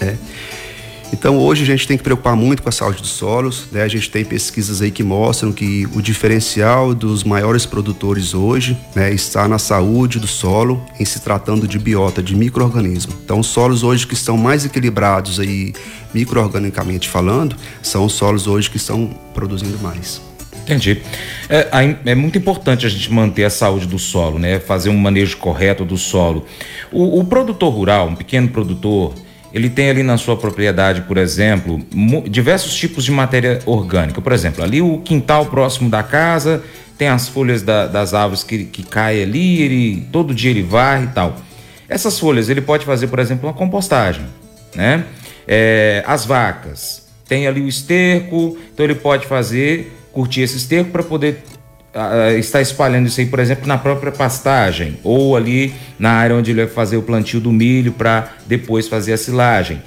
É. 0.00 0.16
Então 1.12 1.38
hoje 1.38 1.62
a 1.62 1.66
gente 1.66 1.86
tem 1.86 1.96
que 1.96 2.02
preocupar 2.02 2.34
muito 2.34 2.62
com 2.62 2.68
a 2.68 2.72
saúde 2.72 3.00
dos 3.00 3.10
solos. 3.10 3.66
Né? 3.70 3.82
A 3.82 3.88
gente 3.88 4.10
tem 4.10 4.24
pesquisas 4.24 4.82
aí 4.82 4.90
que 4.90 5.02
mostram 5.02 5.52
que 5.52 5.86
o 5.94 6.02
diferencial 6.02 6.94
dos 6.94 7.24
maiores 7.24 7.66
produtores 7.66 8.34
hoje 8.34 8.76
né, 8.94 9.12
está 9.12 9.46
na 9.46 9.58
saúde 9.58 10.18
do 10.18 10.26
solo, 10.26 10.84
em 10.98 11.04
se 11.04 11.20
tratando 11.20 11.68
de 11.68 11.78
biota, 11.78 12.22
de 12.22 12.34
microorganismo. 12.34 13.14
Então 13.24 13.38
os 13.38 13.46
solos 13.46 13.82
hoje 13.82 14.06
que 14.06 14.14
estão 14.14 14.36
mais 14.36 14.64
equilibrados 14.64 15.38
aí 15.38 15.72
microorganicamente 16.12 17.08
falando, 17.08 17.56
são 17.82 18.04
os 18.04 18.12
solos 18.12 18.46
hoje 18.46 18.70
que 18.70 18.76
estão 18.76 19.10
produzindo 19.32 19.78
mais. 19.80 20.20
Entendi. 20.64 21.02
É, 21.48 21.68
é, 22.06 22.14
muito 22.14 22.38
importante 22.38 22.86
a 22.86 22.88
gente 22.88 23.12
manter 23.12 23.44
a 23.44 23.50
saúde 23.50 23.86
do 23.86 23.98
solo, 23.98 24.38
né? 24.38 24.58
Fazer 24.58 24.88
um 24.88 24.96
manejo 24.96 25.36
correto 25.36 25.84
do 25.84 25.98
solo. 25.98 26.46
O, 26.90 27.20
o 27.20 27.24
produtor 27.24 27.70
rural, 27.70 28.08
um 28.08 28.14
pequeno 28.14 28.48
produtor, 28.48 29.12
ele 29.54 29.70
tem 29.70 29.88
ali 29.88 30.02
na 30.02 30.18
sua 30.18 30.36
propriedade, 30.36 31.02
por 31.02 31.16
exemplo, 31.16 31.80
diversos 32.28 32.74
tipos 32.74 33.04
de 33.04 33.12
matéria 33.12 33.60
orgânica. 33.64 34.20
Por 34.20 34.32
exemplo, 34.32 34.64
ali 34.64 34.82
o 34.82 34.98
quintal 34.98 35.46
próximo 35.46 35.88
da 35.88 36.02
casa 36.02 36.64
tem 36.98 37.06
as 37.06 37.28
folhas 37.28 37.62
da, 37.62 37.86
das 37.86 38.14
árvores 38.14 38.42
que, 38.42 38.64
que 38.64 38.82
caem 38.82 39.22
ali, 39.22 39.62
ele, 39.62 40.08
todo 40.10 40.34
dia 40.34 40.50
ele 40.50 40.62
varre 40.62 41.04
e 41.04 41.08
tal. 41.08 41.36
Essas 41.88 42.18
folhas 42.18 42.48
ele 42.48 42.60
pode 42.60 42.84
fazer, 42.84 43.06
por 43.06 43.20
exemplo, 43.20 43.48
uma 43.48 43.54
compostagem, 43.54 44.26
né? 44.74 45.04
É, 45.46 46.02
as 46.04 46.24
vacas 46.24 47.06
tem 47.28 47.46
ali 47.46 47.60
o 47.60 47.68
esterco, 47.68 48.58
então 48.72 48.84
ele 48.84 48.96
pode 48.96 49.24
fazer, 49.26 49.96
curtir 50.12 50.40
esse 50.40 50.56
esterco 50.56 50.90
para 50.90 51.02
poder 51.04 51.44
está 52.38 52.60
espalhando 52.60 53.06
isso 53.06 53.20
aí, 53.20 53.26
por 53.26 53.38
exemplo, 53.38 53.66
na 53.66 53.78
própria 53.78 54.10
pastagem 54.10 54.98
ou 55.04 55.36
ali 55.36 55.72
na 55.98 56.10
área 56.10 56.36
onde 56.36 56.50
ele 56.50 56.64
vai 56.64 56.74
fazer 56.74 56.96
o 56.96 57.02
plantio 57.02 57.40
do 57.40 57.52
milho 57.52 57.92
para 57.92 58.32
depois 58.46 58.88
fazer 58.88 59.12
a 59.12 59.16
silagem. 59.16 59.82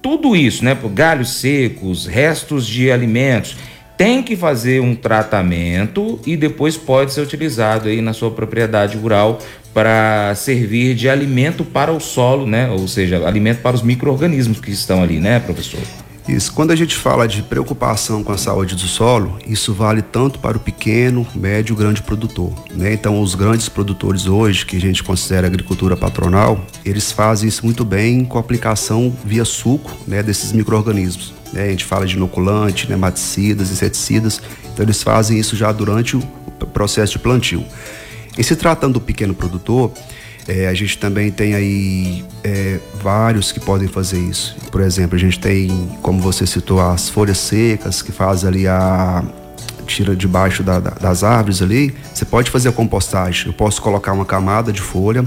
Tudo 0.00 0.36
isso, 0.36 0.64
né, 0.64 0.76
galhos 0.92 1.34
secos, 1.34 2.06
restos 2.06 2.66
de 2.66 2.90
alimentos, 2.90 3.56
tem 3.96 4.22
que 4.22 4.36
fazer 4.36 4.80
um 4.80 4.94
tratamento 4.94 6.18
e 6.26 6.36
depois 6.36 6.76
pode 6.76 7.12
ser 7.12 7.20
utilizado 7.20 7.88
aí 7.88 8.00
na 8.00 8.12
sua 8.12 8.30
propriedade 8.30 8.96
rural 8.96 9.40
para 9.72 10.34
servir 10.34 10.94
de 10.94 11.08
alimento 11.08 11.64
para 11.64 11.92
o 11.92 12.00
solo, 12.00 12.46
né? 12.46 12.70
Ou 12.70 12.86
seja, 12.86 13.26
alimento 13.26 13.60
para 13.60 13.74
os 13.74 13.82
micro-organismos 13.82 14.60
que 14.60 14.70
estão 14.70 15.02
ali, 15.02 15.18
né, 15.18 15.40
professor? 15.40 15.80
Isso. 16.26 16.52
Quando 16.52 16.70
a 16.70 16.76
gente 16.76 16.96
fala 16.96 17.28
de 17.28 17.42
preocupação 17.42 18.24
com 18.24 18.32
a 18.32 18.38
saúde 18.38 18.74
do 18.74 18.80
solo, 18.82 19.38
isso 19.46 19.74
vale 19.74 20.00
tanto 20.00 20.38
para 20.38 20.56
o 20.56 20.60
pequeno, 20.60 21.26
médio 21.34 21.76
grande 21.76 22.02
produtor. 22.02 22.52
Né? 22.70 22.94
Então, 22.94 23.20
os 23.20 23.34
grandes 23.34 23.68
produtores 23.68 24.26
hoje, 24.26 24.64
que 24.64 24.76
a 24.76 24.80
gente 24.80 25.02
considera 25.02 25.46
agricultura 25.46 25.96
patronal, 25.96 26.64
eles 26.84 27.12
fazem 27.12 27.48
isso 27.48 27.64
muito 27.64 27.84
bem 27.84 28.24
com 28.24 28.38
a 28.38 28.40
aplicação 28.40 29.14
via 29.24 29.44
suco 29.44 29.90
né, 30.06 30.22
desses 30.22 30.52
micro-organismos. 30.52 31.34
Né? 31.52 31.64
A 31.64 31.70
gente 31.70 31.84
fala 31.84 32.06
de 32.06 32.16
inoculante, 32.16 32.88
nematicidas, 32.88 33.70
inseticidas. 33.70 34.40
Então, 34.72 34.82
eles 34.82 35.02
fazem 35.02 35.38
isso 35.38 35.54
já 35.54 35.70
durante 35.72 36.16
o 36.16 36.22
processo 36.72 37.12
de 37.12 37.18
plantio. 37.18 37.64
E 38.38 38.42
se 38.42 38.56
tratando 38.56 38.94
do 38.94 39.00
pequeno 39.00 39.34
produtor, 39.34 39.92
é, 40.46 40.68
a 40.68 40.74
gente 40.74 40.98
também 40.98 41.30
tem 41.30 41.54
aí 41.54 42.24
é, 42.42 42.78
vários 43.02 43.50
que 43.50 43.60
podem 43.60 43.88
fazer 43.88 44.18
isso. 44.18 44.54
Por 44.70 44.80
exemplo, 44.80 45.16
a 45.16 45.18
gente 45.18 45.38
tem, 45.38 45.88
como 46.02 46.20
você 46.20 46.46
citou, 46.46 46.80
as 46.80 47.08
folhas 47.08 47.38
secas 47.38 48.02
que 48.02 48.12
faz 48.12 48.44
ali 48.44 48.66
a 48.68 49.24
tira 49.86 50.16
debaixo 50.16 50.62
da, 50.62 50.80
da, 50.80 50.90
das 50.90 51.24
árvores 51.24 51.62
ali. 51.62 51.94
Você 52.12 52.24
pode 52.24 52.50
fazer 52.50 52.68
a 52.68 52.72
compostagem. 52.72 53.46
Eu 53.46 53.52
posso 53.52 53.80
colocar 53.80 54.12
uma 54.12 54.24
camada 54.24 54.70
de 54.70 54.82
folha, 54.82 55.24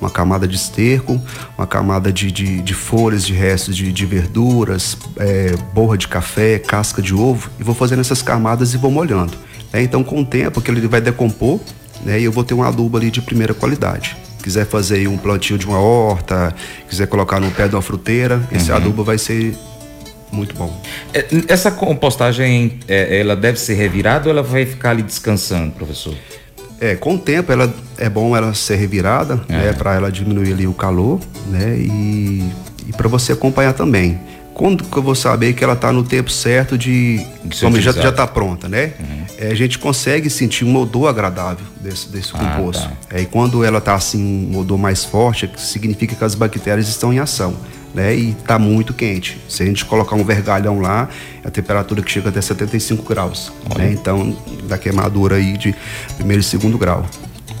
uma 0.00 0.10
camada 0.10 0.46
de 0.46 0.56
esterco, 0.56 1.20
uma 1.56 1.66
camada 1.66 2.12
de, 2.12 2.32
de, 2.32 2.60
de 2.60 2.74
folhas, 2.74 3.24
de 3.24 3.34
restos 3.34 3.76
de, 3.76 3.92
de 3.92 4.06
verduras, 4.06 4.96
é, 5.16 5.54
borra 5.72 5.96
de 5.96 6.08
café, 6.08 6.58
casca 6.58 7.00
de 7.00 7.14
ovo 7.14 7.50
e 7.60 7.62
vou 7.62 7.74
fazendo 7.74 8.00
essas 8.00 8.22
camadas 8.22 8.74
e 8.74 8.76
vou 8.76 8.90
molhando. 8.90 9.34
É, 9.72 9.82
então, 9.82 10.02
com 10.02 10.22
o 10.22 10.24
tempo, 10.24 10.60
que 10.60 10.70
ele 10.70 10.86
vai 10.88 11.00
decompor 11.00 11.60
né, 12.04 12.18
e 12.18 12.24
eu 12.24 12.32
vou 12.32 12.42
ter 12.42 12.54
um 12.54 12.62
adubo 12.62 12.96
ali 12.96 13.10
de 13.10 13.20
primeira 13.20 13.52
qualidade 13.52 14.16
quiser 14.42 14.66
fazer 14.66 15.06
um 15.08 15.16
plantio 15.16 15.58
de 15.58 15.66
uma 15.66 15.78
horta, 15.78 16.54
quiser 16.88 17.06
colocar 17.06 17.40
no 17.40 17.50
pé 17.50 17.68
de 17.68 17.74
uma 17.74 17.82
fruteira, 17.82 18.40
esse 18.52 18.70
uhum. 18.70 18.76
adubo 18.76 19.04
vai 19.04 19.18
ser 19.18 19.56
muito 20.30 20.54
bom. 20.54 20.80
É, 21.12 21.26
essa 21.48 21.70
compostagem, 21.70 22.80
é, 22.86 23.20
ela 23.20 23.34
deve 23.34 23.58
ser 23.58 23.74
revirada 23.74 24.26
ou 24.26 24.30
ela 24.30 24.42
vai 24.42 24.66
ficar 24.66 24.90
ali 24.90 25.02
descansando, 25.02 25.72
professor? 25.72 26.14
É, 26.80 26.94
com 26.94 27.14
o 27.14 27.18
tempo 27.18 27.50
ela 27.50 27.72
é 27.96 28.08
bom 28.08 28.36
ela 28.36 28.54
ser 28.54 28.76
revirada, 28.76 29.40
é. 29.48 29.52
né, 29.52 29.72
para 29.72 29.94
ela 29.94 30.12
diminuir 30.12 30.52
ali 30.52 30.66
o 30.66 30.74
calor, 30.74 31.18
né, 31.48 31.76
e, 31.76 32.48
e 32.86 32.92
para 32.92 33.08
você 33.08 33.32
acompanhar 33.32 33.72
também. 33.72 34.20
Quando 34.58 34.82
que 34.82 34.96
eu 34.96 35.02
vou 35.04 35.14
saber 35.14 35.52
que 35.52 35.62
ela 35.62 35.74
está 35.74 35.92
no 35.92 36.02
tempo 36.02 36.32
certo 36.32 36.76
de. 36.76 37.24
como 37.60 37.80
já, 37.80 37.92
já 37.92 38.10
tá 38.10 38.26
pronta, 38.26 38.68
né? 38.68 38.92
Uhum. 38.98 39.24
É, 39.38 39.52
a 39.52 39.54
gente 39.54 39.78
consegue 39.78 40.28
sentir 40.28 40.64
um 40.64 40.76
odor 40.76 41.08
agradável 41.08 41.64
desse, 41.80 42.08
desse 42.08 42.32
ah, 42.34 42.38
composto. 42.38 42.82
Tá. 42.82 43.16
É, 43.16 43.20
e 43.22 43.26
quando 43.26 43.62
ela 43.62 43.78
está 43.78 43.94
assim, 43.94 44.50
um 44.52 44.58
odor 44.58 44.76
mais 44.76 45.04
forte, 45.04 45.48
significa 45.56 46.16
que 46.16 46.24
as 46.24 46.34
bactérias 46.34 46.88
estão 46.88 47.12
em 47.12 47.20
ação. 47.20 47.54
Né, 47.94 48.14
e 48.16 48.30
está 48.30 48.58
muito 48.58 48.92
quente. 48.92 49.40
Se 49.48 49.62
a 49.62 49.66
gente 49.66 49.84
colocar 49.84 50.14
um 50.14 50.24
vergalhão 50.24 50.80
lá, 50.80 51.08
a 51.42 51.50
temperatura 51.50 52.02
que 52.02 52.10
chega 52.10 52.28
até 52.28 52.40
75 52.40 53.02
graus. 53.04 53.52
Né, 53.76 53.92
então, 53.92 54.36
da 54.64 54.76
queimadura 54.76 55.36
aí 55.36 55.56
de 55.56 55.74
primeiro 56.16 56.40
e 56.40 56.44
segundo 56.44 56.76
grau. 56.76 57.06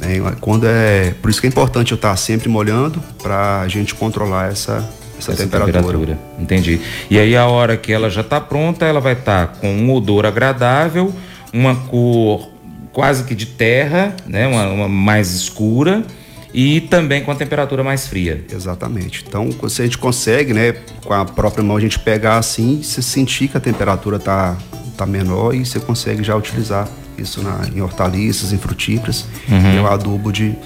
Né, 0.00 0.18
quando 0.40 0.66
é, 0.66 1.14
por 1.22 1.30
isso 1.30 1.40
que 1.40 1.46
é 1.46 1.50
importante 1.50 1.92
eu 1.92 1.96
estar 1.96 2.14
sempre 2.16 2.48
molhando 2.48 3.00
para 3.22 3.60
a 3.60 3.68
gente 3.68 3.94
controlar 3.94 4.50
essa, 4.50 4.86
essa, 5.18 5.32
essa 5.32 5.42
temperatura. 5.42 5.80
temperatura. 5.80 6.18
Entendi. 6.38 6.80
E 7.10 7.18
aí 7.18 7.36
a 7.36 7.46
hora 7.46 7.76
que 7.76 7.92
ela 7.92 8.08
já 8.08 8.20
está 8.20 8.40
pronta, 8.40 8.86
ela 8.86 9.00
vai 9.00 9.14
estar 9.14 9.48
tá 9.48 9.52
com 9.60 9.68
um 9.68 9.92
odor 9.92 10.24
agradável, 10.24 11.12
uma 11.52 11.74
cor 11.74 12.48
quase 12.92 13.24
que 13.24 13.34
de 13.34 13.46
terra, 13.46 14.14
né, 14.26 14.46
uma, 14.46 14.68
uma, 14.68 14.88
mais 14.88 15.32
escura 15.32 16.02
e 16.52 16.80
também 16.80 17.22
com 17.22 17.30
a 17.30 17.34
temperatura 17.34 17.84
mais 17.84 18.08
fria. 18.08 18.44
Exatamente. 18.50 19.24
Então, 19.26 19.48
se 19.68 19.82
a 19.82 19.84
gente 19.84 19.98
consegue, 19.98 20.52
né, 20.52 20.74
com 21.04 21.12
a 21.12 21.24
própria 21.24 21.62
mão 21.62 21.76
a 21.76 21.80
gente 21.80 21.98
pegar 21.98 22.38
assim, 22.38 22.82
você 22.82 23.02
sentir 23.02 23.48
que 23.48 23.56
a 23.56 23.60
temperatura 23.60 24.18
tá 24.18 24.56
tá 24.96 25.06
menor 25.06 25.54
e 25.54 25.64
você 25.64 25.78
consegue 25.78 26.24
já 26.24 26.34
utilizar 26.34 26.88
isso 27.16 27.40
na, 27.40 27.68
em 27.72 27.80
hortaliças, 27.80 28.52
em 28.52 28.58
frutíferas, 28.58 29.26
uhum. 29.48 29.78
é 29.78 29.80
o 29.80 29.86
adubo 29.86 30.32
de 30.32 30.56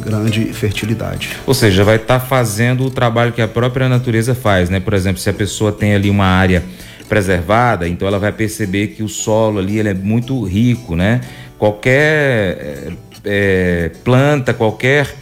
grande 0.00 0.44
fertilidade. 0.52 1.36
Ou 1.46 1.54
seja, 1.54 1.84
vai 1.84 1.96
estar 1.96 2.20
tá 2.20 2.26
fazendo 2.26 2.84
o 2.84 2.90
trabalho 2.90 3.32
que 3.32 3.42
a 3.42 3.48
própria 3.48 3.88
natureza 3.88 4.34
faz, 4.34 4.68
né? 4.68 4.80
Por 4.80 4.94
exemplo, 4.94 5.20
se 5.20 5.30
a 5.30 5.32
pessoa 5.32 5.70
tem 5.70 5.94
ali 5.94 6.10
uma 6.10 6.26
área 6.26 6.64
preservada, 7.08 7.88
então 7.88 8.06
ela 8.06 8.18
vai 8.18 8.32
perceber 8.32 8.88
que 8.88 9.02
o 9.02 9.08
solo 9.08 9.58
ali 9.58 9.78
ele 9.78 9.88
é 9.88 9.94
muito 9.94 10.42
rico, 10.44 10.94
né? 10.96 11.20
Qualquer 11.58 12.92
é, 13.24 13.90
planta, 14.02 14.54
qualquer 14.54 15.14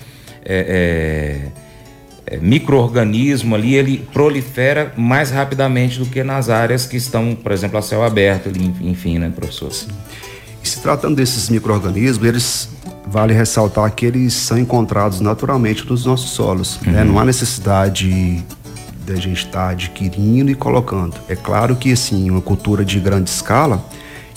é, 0.45 1.49
é, 2.27 2.37
microorganismo 2.39 3.55
ali, 3.55 3.75
ele 3.75 4.07
prolifera 4.13 4.93
mais 4.97 5.31
rapidamente 5.31 5.99
do 5.99 6.07
que 6.07 6.23
nas 6.23 6.49
áreas 6.49 6.87
que 6.87 6.97
estão, 6.97 7.35
por 7.35 7.53
exemplo, 7.53 7.79
a 7.79 7.83
céu 7.83 8.05
aberto, 8.05 8.49
ali, 8.49 8.73
enfim, 8.83 9.19
né, 9.19 9.33
professor? 9.35 9.73
Sim. 9.73 9.89
Se 10.69 10.81
tratando 10.81 11.17
desses 11.17 11.49
microorganismos, 11.49 12.27
eles 12.27 12.69
vale 13.07 13.33
ressaltar 13.33 13.91
que 13.95 14.05
eles 14.05 14.35
são 14.35 14.59
encontrados 14.59 15.21
naturalmente 15.21 15.89
nos 15.89 16.05
nossos 16.05 16.31
solos. 16.31 16.79
Né? 16.83 16.89
Uhum. 16.89 16.93
Né? 16.93 17.05
Não 17.05 17.19
há 17.19 17.25
necessidade 17.25 18.45
da 19.07 19.15
gente 19.15 19.47
estar 19.47 19.67
tá 19.67 19.69
adquirindo 19.71 20.51
e 20.51 20.55
colocando. 20.55 21.15
É 21.29 21.35
claro 21.35 21.75
que 21.75 21.91
assim, 21.93 22.29
uma 22.31 22.43
cultura 22.43 22.85
de 22.85 23.01
grande 23.01 23.31
escala, 23.31 23.83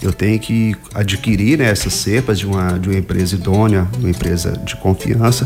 eu 0.01 0.13
tenho 0.13 0.39
que 0.39 0.73
adquirir 0.93 1.59
né, 1.59 1.65
essas 1.65 1.93
cepas 1.93 2.39
de 2.39 2.47
uma, 2.47 2.79
de 2.79 2.87
uma 2.89 2.97
empresa 2.97 3.35
idônea, 3.35 3.87
uma 3.99 4.09
empresa 4.09 4.53
de 4.63 4.75
confiança, 4.77 5.45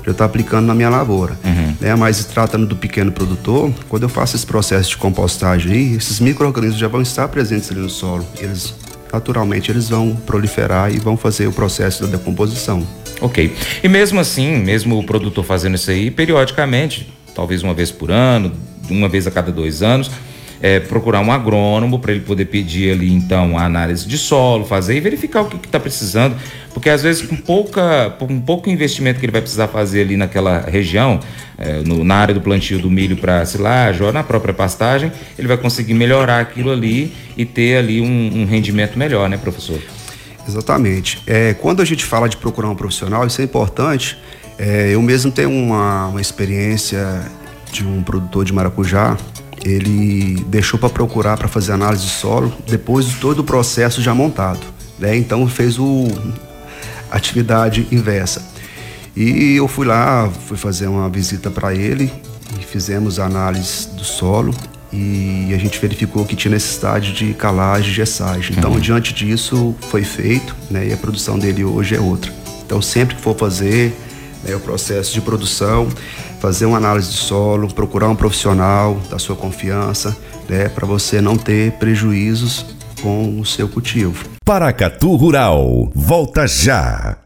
para 0.00 0.10
eu 0.10 0.12
estar 0.12 0.24
tá 0.24 0.24
aplicando 0.26 0.66
na 0.66 0.74
minha 0.74 0.90
lavoura. 0.90 1.36
Uhum. 1.42 1.74
Né? 1.80 1.94
Mas 1.94 2.22
tratando 2.26 2.66
do 2.66 2.76
pequeno 2.76 3.10
produtor, 3.10 3.72
quando 3.88 4.02
eu 4.02 4.08
faço 4.08 4.36
esse 4.36 4.46
processo 4.46 4.90
de 4.90 4.96
compostagem 4.98 5.72
aí, 5.72 5.94
esses 5.94 6.20
micro-organismos 6.20 6.78
já 6.78 6.88
vão 6.88 7.00
estar 7.00 7.26
presentes 7.28 7.70
ali 7.70 7.80
no 7.80 7.90
solo. 7.90 8.24
Eles 8.38 8.74
naturalmente 9.16 9.70
eles 9.70 9.88
vão 9.88 10.14
proliferar 10.14 10.94
e 10.94 10.98
vão 10.98 11.16
fazer 11.16 11.46
o 11.46 11.52
processo 11.52 12.04
da 12.04 12.16
decomposição. 12.16 12.86
Ok. 13.20 13.54
E 13.82 13.88
mesmo 13.88 14.20
assim, 14.20 14.56
mesmo 14.58 14.98
o 14.98 15.04
produtor 15.04 15.44
fazendo 15.44 15.74
isso 15.74 15.90
aí 15.90 16.10
periodicamente, 16.10 17.10
talvez 17.34 17.62
uma 17.62 17.72
vez 17.72 17.90
por 17.90 18.10
ano, 18.10 18.52
uma 18.90 19.08
vez 19.08 19.26
a 19.26 19.30
cada 19.30 19.50
dois 19.50 19.82
anos, 19.82 20.10
é, 20.60 20.80
procurar 20.80 21.20
um 21.20 21.30
agrônomo 21.30 21.98
para 21.98 22.12
ele 22.12 22.20
poder 22.20 22.46
pedir 22.46 22.92
ali 22.92 23.12
então 23.12 23.58
a 23.58 23.64
análise 23.64 24.06
de 24.06 24.16
solo, 24.16 24.64
fazer 24.64 24.96
e 24.96 25.00
verificar 25.00 25.42
o 25.42 25.46
que 25.46 25.56
está 25.56 25.78
precisando, 25.78 26.36
porque 26.72 26.88
às 26.90 27.02
vezes 27.02 27.22
com 27.22 27.36
pouca, 27.36 28.14
com 28.18 28.40
pouco 28.40 28.68
investimento 28.68 29.18
que 29.18 29.26
ele 29.26 29.32
vai 29.32 29.40
precisar 29.40 29.68
fazer 29.68 30.02
ali 30.02 30.16
naquela 30.16 30.60
região, 30.60 31.20
é, 31.58 31.80
no, 31.80 32.04
na 32.04 32.16
área 32.16 32.34
do 32.34 32.40
plantio 32.40 32.78
do 32.78 32.90
milho 32.90 33.16
para 33.16 33.44
silagem 33.46 34.02
ou 34.02 34.12
na 34.12 34.22
própria 34.22 34.52
pastagem, 34.52 35.10
ele 35.38 35.48
vai 35.48 35.56
conseguir 35.56 35.94
melhorar 35.94 36.40
aquilo 36.40 36.70
ali 36.70 37.12
e 37.36 37.44
ter 37.44 37.78
ali 37.78 38.00
um, 38.00 38.42
um 38.42 38.44
rendimento 38.44 38.98
melhor, 38.98 39.28
né, 39.28 39.36
professor? 39.36 39.80
Exatamente. 40.48 41.20
É, 41.26 41.54
quando 41.54 41.82
a 41.82 41.84
gente 41.84 42.04
fala 42.04 42.28
de 42.28 42.36
procurar 42.36 42.68
um 42.68 42.76
profissional, 42.76 43.26
isso 43.26 43.40
é 43.40 43.44
importante. 43.44 44.16
É, 44.58 44.90
eu 44.92 45.02
mesmo 45.02 45.30
tenho 45.30 45.50
uma, 45.50 46.08
uma 46.08 46.20
experiência 46.20 47.22
de 47.72 47.84
um 47.84 48.02
produtor 48.02 48.44
de 48.44 48.52
maracujá 48.52 49.16
ele 49.66 50.44
deixou 50.46 50.78
para 50.78 50.88
procurar 50.88 51.36
para 51.36 51.48
fazer 51.48 51.72
análise 51.72 52.04
de 52.04 52.10
solo 52.10 52.52
depois 52.68 53.06
de 53.06 53.16
todo 53.16 53.40
o 53.40 53.44
processo 53.44 54.00
já 54.00 54.14
montado, 54.14 54.60
né? 54.98 55.16
Então 55.16 55.46
fez 55.48 55.78
o 55.78 56.06
atividade 57.10 57.86
inversa. 57.90 58.42
E 59.16 59.56
eu 59.56 59.66
fui 59.66 59.86
lá, 59.86 60.30
fui 60.46 60.56
fazer 60.56 60.86
uma 60.86 61.08
visita 61.08 61.50
para 61.50 61.74
ele 61.74 62.12
e 62.60 62.64
fizemos 62.64 63.18
a 63.18 63.24
análise 63.24 63.88
do 63.88 64.04
solo 64.04 64.54
e 64.92 65.52
a 65.52 65.58
gente 65.58 65.78
verificou 65.80 66.24
que 66.24 66.36
tinha 66.36 66.52
necessidade 66.52 67.12
de 67.12 67.34
calagem 67.34 67.90
e 67.90 67.94
gessagem. 67.94 68.56
Então, 68.56 68.72
uhum. 68.72 68.78
diante 68.78 69.12
disso, 69.12 69.74
foi 69.90 70.04
feito 70.04 70.54
né, 70.70 70.86
e 70.88 70.92
a 70.92 70.96
produção 70.96 71.38
dele 71.38 71.64
hoje 71.64 71.96
é 71.96 72.00
outra. 72.00 72.32
Então, 72.64 72.80
sempre 72.80 73.16
que 73.16 73.22
for 73.22 73.36
fazer 73.36 73.96
né, 74.44 74.54
o 74.54 74.60
processo 74.60 75.12
de 75.12 75.20
produção, 75.20 75.88
fazer 76.46 76.64
uma 76.64 76.76
análise 76.76 77.10
de 77.10 77.16
solo, 77.16 77.66
procurar 77.66 78.08
um 78.08 78.14
profissional 78.14 78.96
da 79.10 79.18
sua 79.18 79.34
confiança, 79.34 80.16
né, 80.48 80.68
para 80.68 80.86
você 80.86 81.20
não 81.20 81.36
ter 81.36 81.72
prejuízos 81.72 82.64
com 83.02 83.40
o 83.40 83.44
seu 83.44 83.68
cultivo. 83.68 84.24
Paracatu 84.44 85.16
Rural, 85.16 85.90
volta 85.92 86.46
já! 86.46 87.25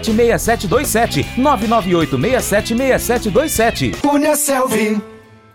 998676727. 0.01 1.25
998676727. 1.37 3.95
Cunha 4.01 4.35
Selvi. 4.35 4.99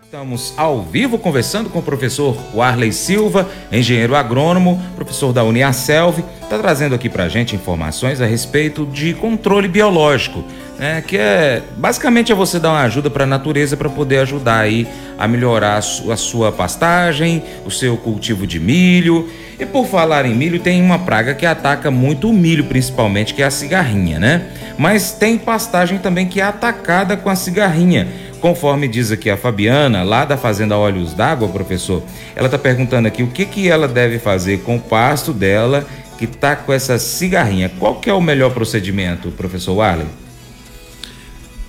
Estamos 0.07 0.53
ao 0.55 0.81
vivo 0.81 1.19
conversando 1.19 1.69
com 1.69 1.79
o 1.79 1.83
professor 1.83 2.37
Warley 2.55 2.93
Silva, 2.93 3.45
engenheiro 3.69 4.15
agrônomo, 4.15 4.81
professor 4.95 5.33
da 5.33 5.43
Uniaselv, 5.43 6.23
está 6.41 6.57
trazendo 6.57 6.95
aqui 6.95 7.09
para 7.09 7.25
a 7.25 7.29
gente 7.29 7.57
informações 7.57 8.21
a 8.21 8.25
respeito 8.25 8.85
de 8.85 9.13
controle 9.13 9.67
biológico, 9.67 10.45
né? 10.77 11.03
Que 11.05 11.17
é 11.17 11.61
basicamente 11.77 12.31
é 12.31 12.35
você 12.35 12.59
dar 12.59 12.69
uma 12.69 12.81
ajuda 12.81 13.09
para 13.09 13.23
a 13.23 13.27
natureza 13.27 13.75
para 13.75 13.89
poder 13.89 14.19
ajudar 14.19 14.59
aí 14.59 14.87
a 15.17 15.27
melhorar 15.27 15.77
a 15.77 16.15
sua 16.15 16.51
pastagem, 16.51 17.43
o 17.65 17.71
seu 17.71 17.97
cultivo 17.97 18.45
de 18.45 18.59
milho 18.59 19.27
e 19.59 19.65
por 19.65 19.87
falar 19.87 20.25
em 20.25 20.35
milho, 20.35 20.59
tem 20.59 20.81
uma 20.81 20.99
praga 20.99 21.33
que 21.33 21.45
ataca 21.45 21.89
muito 21.89 22.29
o 22.29 22.33
milho, 22.33 22.65
principalmente, 22.65 23.33
que 23.33 23.41
é 23.41 23.45
a 23.45 23.51
cigarrinha, 23.51 24.19
né? 24.19 24.49
Mas 24.77 25.11
tem 25.11 25.35
pastagem 25.35 25.97
também 25.97 26.27
que 26.27 26.39
é 26.39 26.43
atacada 26.43 27.17
com 27.17 27.27
a 27.27 27.35
cigarrinha. 27.35 28.07
Conforme 28.39 28.87
diz 28.87 29.11
aqui 29.11 29.31
a 29.31 29.35
Fabiana, 29.35 30.03
lá 30.03 30.25
da 30.25 30.37
Fazenda 30.37 30.77
Olhos 30.77 31.15
d'Água, 31.15 31.47
professor, 31.49 32.03
ela 32.35 32.45
está 32.45 32.59
perguntando 32.59 33.07
aqui 33.07 33.23
o 33.23 33.27
que, 33.27 33.45
que 33.45 33.67
ela 33.67 33.87
deve 33.87 34.19
fazer 34.19 34.59
com 34.59 34.75
o 34.75 34.79
pasto 34.79 35.33
dela 35.33 35.83
que 36.19 36.25
está 36.25 36.55
com 36.55 36.71
essa 36.71 36.99
cigarrinha. 36.99 37.71
Qual 37.79 37.95
que 37.95 38.11
é 38.11 38.13
o 38.13 38.21
melhor 38.21 38.51
procedimento, 38.51 39.31
professor 39.31 39.73
Warley? 39.73 40.05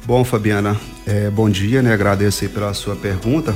Bom, 0.09 0.25
Fabiana, 0.25 0.75
é, 1.07 1.29
bom 1.29 1.51
dia, 1.51 1.83
né? 1.83 1.93
Agradeço 1.93 2.43
aí 2.43 2.49
pela 2.49 2.73
sua 2.73 2.97
pergunta. 2.97 3.55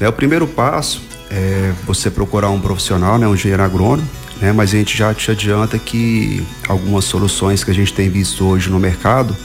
É, 0.00 0.08
o 0.08 0.12
primeiro 0.12 0.44
passo 0.44 1.00
é 1.30 1.72
você 1.86 2.10
procurar 2.10 2.50
um 2.50 2.60
profissional, 2.60 3.16
né, 3.16 3.28
um 3.28 3.34
engenheiro 3.34 3.62
agrônomo, 3.62 4.08
né, 4.40 4.50
mas 4.52 4.70
a 4.70 4.78
gente 4.78 4.98
já 4.98 5.14
te 5.14 5.30
adianta 5.30 5.78
que 5.78 6.44
algumas 6.66 7.04
soluções 7.04 7.62
que 7.62 7.70
a 7.70 7.74
gente 7.74 7.94
tem 7.94 8.10
visto 8.10 8.44
hoje 8.44 8.68
no 8.68 8.80
mercado, 8.80 9.36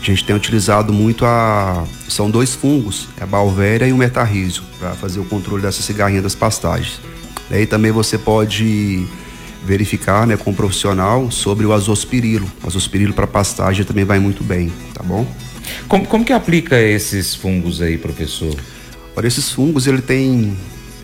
a 0.00 0.02
gente 0.02 0.24
tem 0.24 0.34
utilizado 0.34 0.90
muito 0.90 1.26
a. 1.26 1.84
São 2.08 2.30
dois 2.30 2.54
fungos, 2.54 3.10
a 3.20 3.26
Balvéria 3.26 3.86
e 3.86 3.92
o 3.92 3.96
metarrísio, 3.98 4.62
para 4.78 4.92
fazer 4.92 5.20
o 5.20 5.24
controle 5.26 5.60
dessa 5.60 5.82
cigarrinha 5.82 6.22
das 6.22 6.34
pastagens. 6.34 6.98
E 7.50 7.66
também 7.66 7.92
você 7.92 8.16
pode 8.16 9.06
verificar 9.66 10.26
né, 10.26 10.38
com 10.38 10.50
um 10.50 10.54
profissional 10.54 11.30
sobre 11.30 11.66
o 11.66 11.74
azospirilo. 11.74 12.50
O 12.64 12.68
azospirilo 12.68 13.12
para 13.12 13.26
pastagem 13.26 13.84
também 13.84 14.06
vai 14.06 14.18
muito 14.18 14.42
bem, 14.42 14.72
tá 14.94 15.02
bom? 15.02 15.26
Como, 15.88 16.06
como 16.06 16.24
que 16.24 16.32
aplica 16.32 16.80
esses 16.80 17.34
fungos 17.34 17.80
aí, 17.82 17.98
professor? 17.98 18.54
Olha, 19.16 19.26
esses 19.26 19.50
fungos 19.50 19.86
ele 19.86 20.02
tem 20.02 20.56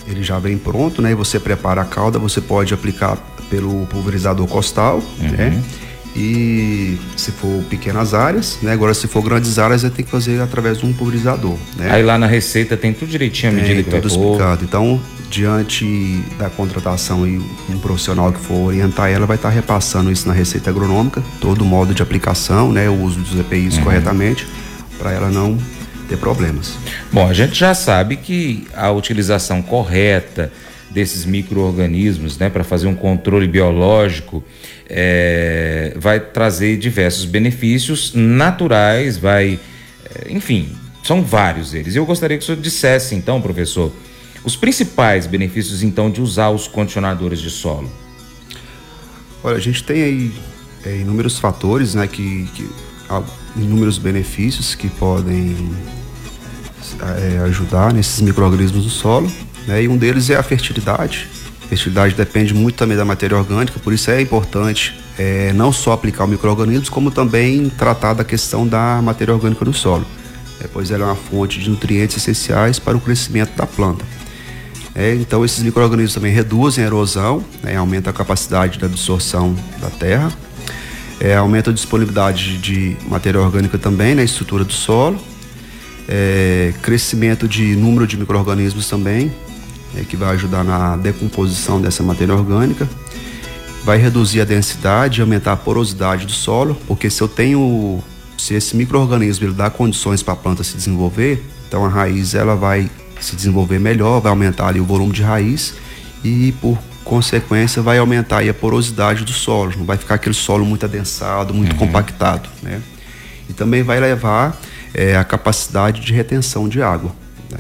ele 0.08 0.22
já 0.22 0.38
vem 0.38 0.56
pronto, 0.56 1.02
né? 1.02 1.10
E 1.10 1.14
você 1.14 1.38
prepara 1.40 1.82
a 1.82 1.84
calda, 1.84 2.18
você 2.18 2.40
pode 2.40 2.72
aplicar 2.72 3.16
pelo 3.50 3.86
pulverizador 3.86 4.46
costal, 4.46 5.02
uhum. 5.20 5.30
né? 5.30 5.62
E 6.14 6.96
se 7.14 7.30
for 7.30 7.62
pequenas 7.64 8.14
áreas, 8.14 8.58
né? 8.62 8.72
Agora 8.72 8.94
se 8.94 9.06
for 9.06 9.22
grandes 9.22 9.58
áreas, 9.58 9.82
você 9.82 9.90
tem 9.90 10.04
que 10.04 10.10
fazer 10.10 10.40
através 10.40 10.78
de 10.78 10.86
um 10.86 10.92
pulverizador, 10.92 11.56
né? 11.76 11.90
Aí 11.90 12.02
lá 12.02 12.16
na 12.16 12.26
receita 12.26 12.76
tem 12.76 12.92
tudo 12.92 13.10
direitinho 13.10 13.52
a 13.52 13.54
medida 13.54 13.82
que 13.82 13.90
tudo 13.90 14.08
vai 14.08 14.10
explicado. 14.10 14.64
Então, 14.64 15.00
diante 15.30 16.22
da 16.38 16.48
contratação 16.48 17.26
e 17.26 17.38
um 17.68 17.78
profissional 17.78 18.32
que 18.32 18.40
for 18.40 18.66
orientar 18.66 19.10
ela 19.10 19.26
vai 19.26 19.36
estar 19.36 19.50
repassando 19.50 20.10
isso 20.10 20.26
na 20.28 20.34
receita 20.34 20.70
agronômica, 20.70 21.22
todo 21.40 21.62
o 21.62 21.64
modo 21.64 21.92
de 21.94 22.02
aplicação, 22.02 22.72
né? 22.72 22.88
O 22.88 23.02
uso 23.02 23.20
dos 23.20 23.38
EPIs 23.38 23.76
uhum. 23.76 23.84
corretamente, 23.84 24.46
para 24.98 25.12
ela 25.12 25.30
não 25.30 25.58
ter 26.08 26.16
problemas. 26.16 26.74
Bom, 27.12 27.28
a 27.28 27.32
gente 27.32 27.54
já 27.54 27.74
sabe 27.74 28.16
que 28.16 28.66
a 28.74 28.90
utilização 28.90 29.60
correta 29.60 30.52
desses 30.90 31.26
micro-organismos 31.26 32.38
né, 32.38 32.48
para 32.48 32.64
fazer 32.64 32.86
um 32.86 32.94
controle 32.94 33.46
biológico 33.46 34.42
é, 34.88 35.92
vai 35.96 36.18
trazer 36.20 36.78
diversos 36.78 37.24
benefícios 37.24 38.12
naturais, 38.14 39.18
vai. 39.18 39.58
É, 40.04 40.32
enfim, 40.32 40.70
são 41.02 41.22
vários 41.22 41.74
eles. 41.74 41.94
Eu 41.96 42.06
gostaria 42.06 42.38
que 42.38 42.42
o 42.42 42.46
senhor 42.46 42.60
dissesse, 42.60 43.14
então, 43.14 43.42
professor, 43.42 43.92
os 44.46 44.54
principais 44.54 45.26
benefícios, 45.26 45.82
então, 45.82 46.08
de 46.08 46.22
usar 46.22 46.50
os 46.50 46.68
condicionadores 46.68 47.40
de 47.40 47.50
solo. 47.50 47.90
Olha, 49.42 49.56
a 49.56 49.60
gente 49.60 49.82
tem 49.82 50.02
aí 50.02 50.32
é, 50.84 50.98
inúmeros 50.98 51.38
fatores, 51.40 51.94
né, 51.94 52.06
que, 52.06 52.48
que 52.54 52.70
inúmeros 53.56 53.98
benefícios 53.98 54.76
que 54.76 54.88
podem 54.88 55.68
é, 57.00 57.38
ajudar 57.40 57.92
nesses 57.92 58.20
micro-organismos 58.20 58.84
do 58.84 58.90
solo, 58.90 59.30
né? 59.66 59.82
E 59.82 59.88
um 59.88 59.96
deles 59.96 60.30
é 60.30 60.36
a 60.36 60.42
fertilidade. 60.44 61.28
A 61.64 61.68
fertilidade 61.68 62.14
depende 62.14 62.54
muito 62.54 62.76
também 62.76 62.96
da 62.96 63.04
matéria 63.04 63.36
orgânica, 63.36 63.80
por 63.80 63.92
isso 63.92 64.12
é 64.12 64.20
importante 64.20 64.96
é, 65.18 65.52
não 65.54 65.72
só 65.72 65.90
aplicar 65.90 66.24
o 66.24 66.28
micro-organismos, 66.28 66.88
como 66.88 67.10
também 67.10 67.68
tratar 67.68 68.14
da 68.14 68.22
questão 68.22 68.66
da 68.66 69.00
matéria 69.02 69.34
orgânica 69.34 69.64
no 69.64 69.74
solo, 69.74 70.06
é, 70.60 70.68
pois 70.68 70.92
ela 70.92 71.02
é 71.02 71.06
uma 71.06 71.16
fonte 71.16 71.58
de 71.58 71.68
nutrientes 71.68 72.16
essenciais 72.16 72.78
para 72.78 72.96
o 72.96 73.00
crescimento 73.00 73.56
da 73.56 73.66
planta. 73.66 74.04
É, 74.96 75.14
então 75.14 75.44
esses 75.44 75.62
micro-organismos 75.62 76.14
também 76.14 76.32
reduzem 76.32 76.82
a 76.82 76.86
erosão, 76.86 77.44
né, 77.62 77.76
aumenta 77.76 78.08
a 78.08 78.12
capacidade 78.12 78.78
de 78.78 78.84
absorção 78.84 79.54
da 79.78 79.90
terra, 79.90 80.32
é, 81.20 81.36
aumenta 81.36 81.70
a 81.70 81.74
disponibilidade 81.74 82.56
de 82.56 82.96
matéria 83.06 83.40
orgânica 83.40 83.76
também 83.76 84.14
na 84.14 84.24
estrutura 84.24 84.64
do 84.64 84.72
solo 84.72 85.20
é, 86.08 86.72
crescimento 86.82 87.48
de 87.48 87.74
número 87.76 88.06
de 88.06 88.16
micro-organismos 88.16 88.88
também, 88.88 89.32
é, 89.96 90.02
que 90.02 90.16
vai 90.16 90.34
ajudar 90.34 90.64
na 90.64 90.96
decomposição 90.96 91.80
dessa 91.80 92.02
matéria 92.02 92.34
orgânica. 92.34 92.88
Vai 93.84 93.98
reduzir 93.98 94.40
a 94.40 94.44
densidade 94.44 95.20
aumentar 95.20 95.52
a 95.52 95.56
porosidade 95.56 96.26
do 96.26 96.32
solo, 96.32 96.76
porque 96.86 97.08
se 97.08 97.22
eu 97.22 97.28
tenho, 97.28 98.02
se 98.36 98.54
esse 98.54 98.76
microorganismo 98.76 99.46
ele 99.46 99.54
dá 99.54 99.70
condições 99.70 100.22
para 100.22 100.34
a 100.34 100.36
planta 100.36 100.64
se 100.64 100.76
desenvolver, 100.76 101.44
então 101.68 101.84
a 101.84 101.88
raiz 101.88 102.34
ela 102.34 102.56
vai 102.56 102.90
se 103.20 103.36
desenvolver 103.36 103.78
melhor, 103.78 104.20
vai 104.20 104.30
aumentar 104.30 104.68
ali 104.68 104.80
o 104.80 104.84
volume 104.84 105.12
de 105.12 105.22
raiz 105.22 105.74
e 106.24 106.52
por 106.60 106.78
consequência 107.04 107.80
vai 107.80 107.98
aumentar 107.98 108.48
a 108.48 108.54
porosidade 108.54 109.24
do 109.24 109.32
solo, 109.32 109.72
não 109.76 109.84
vai 109.84 109.96
ficar 109.96 110.16
aquele 110.16 110.34
solo 110.34 110.64
muito 110.64 110.84
adensado, 110.84 111.54
muito 111.54 111.72
uhum. 111.72 111.78
compactado, 111.78 112.48
né? 112.62 112.82
E 113.48 113.52
também 113.52 113.82
vai 113.84 114.00
levar 114.00 114.60
é, 114.92 115.16
a 115.16 115.22
capacidade 115.22 116.00
de 116.00 116.12
retenção 116.12 116.68
de 116.68 116.82
água. 116.82 117.14
Né? 117.50 117.58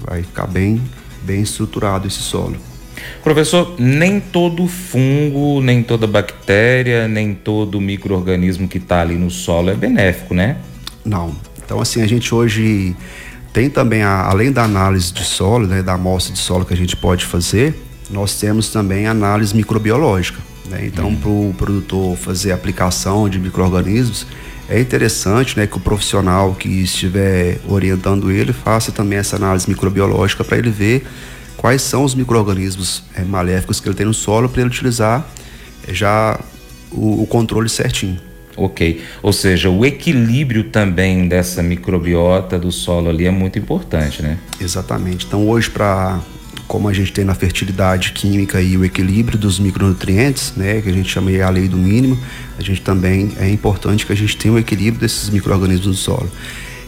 Vai 0.00 0.22
ficar 0.22 0.46
bem, 0.46 0.80
bem 1.22 1.42
estruturado 1.42 2.06
esse 2.06 2.20
solo. 2.20 2.56
Professor, 3.22 3.74
nem 3.78 4.20
todo 4.20 4.68
fungo, 4.68 5.60
nem 5.60 5.82
toda 5.82 6.06
bactéria, 6.06 7.08
nem 7.08 7.34
todo 7.34 7.80
microorganismo 7.80 8.68
que 8.68 8.78
está 8.78 9.00
ali 9.00 9.16
no 9.16 9.30
solo 9.30 9.70
é 9.70 9.74
benéfico, 9.74 10.34
né? 10.34 10.56
Não. 11.04 11.34
Então, 11.64 11.80
assim, 11.80 12.02
a 12.02 12.06
gente 12.06 12.34
hoje 12.34 12.94
tem 13.54 13.70
também, 13.70 14.02
a, 14.02 14.22
além 14.26 14.50
da 14.50 14.64
análise 14.64 15.12
de 15.12 15.24
solo, 15.24 15.66
né, 15.66 15.80
da 15.80 15.94
amostra 15.94 16.34
de 16.34 16.40
solo 16.40 16.64
que 16.64 16.74
a 16.74 16.76
gente 16.76 16.96
pode 16.96 17.24
fazer, 17.24 17.72
nós 18.10 18.38
temos 18.38 18.68
também 18.68 19.06
análise 19.06 19.54
microbiológica. 19.54 20.40
Né? 20.68 20.84
Então, 20.86 21.06
uhum. 21.06 21.16
para 21.16 21.30
o 21.30 21.54
produtor 21.56 22.16
fazer 22.16 22.50
aplicação 22.50 23.28
de 23.28 23.38
micro-organismos, 23.38 24.26
é 24.68 24.80
interessante 24.80 25.56
né, 25.56 25.68
que 25.68 25.76
o 25.76 25.80
profissional 25.80 26.52
que 26.54 26.68
estiver 26.68 27.60
orientando 27.68 28.30
ele 28.30 28.52
faça 28.52 28.90
também 28.90 29.18
essa 29.18 29.36
análise 29.36 29.68
microbiológica 29.68 30.42
para 30.42 30.58
ele 30.58 30.70
ver 30.70 31.06
quais 31.56 31.80
são 31.80 32.02
os 32.02 32.14
micro-organismos 32.14 33.04
é, 33.14 33.22
maléficos 33.22 33.78
que 33.78 33.88
ele 33.88 33.94
tem 33.94 34.06
no 34.06 34.14
solo 34.14 34.48
para 34.48 34.62
ele 34.62 34.70
utilizar 34.70 35.24
é, 35.86 35.94
já 35.94 36.40
o, 36.90 37.22
o, 37.22 37.26
controle 37.26 37.68
certinho. 37.68 38.18
Ok, 38.56 39.02
ou 39.22 39.32
seja, 39.32 39.68
o 39.68 39.84
equilíbrio 39.84 40.64
também 40.64 41.26
dessa 41.26 41.62
microbiota 41.62 42.58
do 42.58 42.70
solo 42.70 43.10
ali 43.10 43.26
é 43.26 43.30
muito 43.30 43.58
importante, 43.58 44.22
né? 44.22 44.38
Exatamente. 44.60 45.26
Então 45.26 45.48
hoje 45.48 45.70
para 45.70 46.20
como 46.66 46.88
a 46.88 46.92
gente 46.92 47.12
tem 47.12 47.24
na 47.24 47.34
fertilidade 47.34 48.12
química 48.12 48.60
e 48.60 48.76
o 48.76 48.84
equilíbrio 48.84 49.38
dos 49.38 49.58
micronutrientes, 49.58 50.54
né, 50.56 50.80
que 50.80 50.88
a 50.88 50.92
gente 50.92 51.08
chama 51.08 51.30
a 51.30 51.50
lei 51.50 51.68
do 51.68 51.76
mínimo, 51.76 52.18
a 52.58 52.62
gente 52.62 52.80
também 52.80 53.32
é 53.38 53.48
importante 53.48 54.06
que 54.06 54.12
a 54.12 54.16
gente 54.16 54.36
tenha 54.36 54.54
o 54.54 54.58
equilíbrio 54.58 55.00
desses 55.00 55.28
microorganismos 55.28 55.86
do 55.86 55.94
solo. 55.94 56.30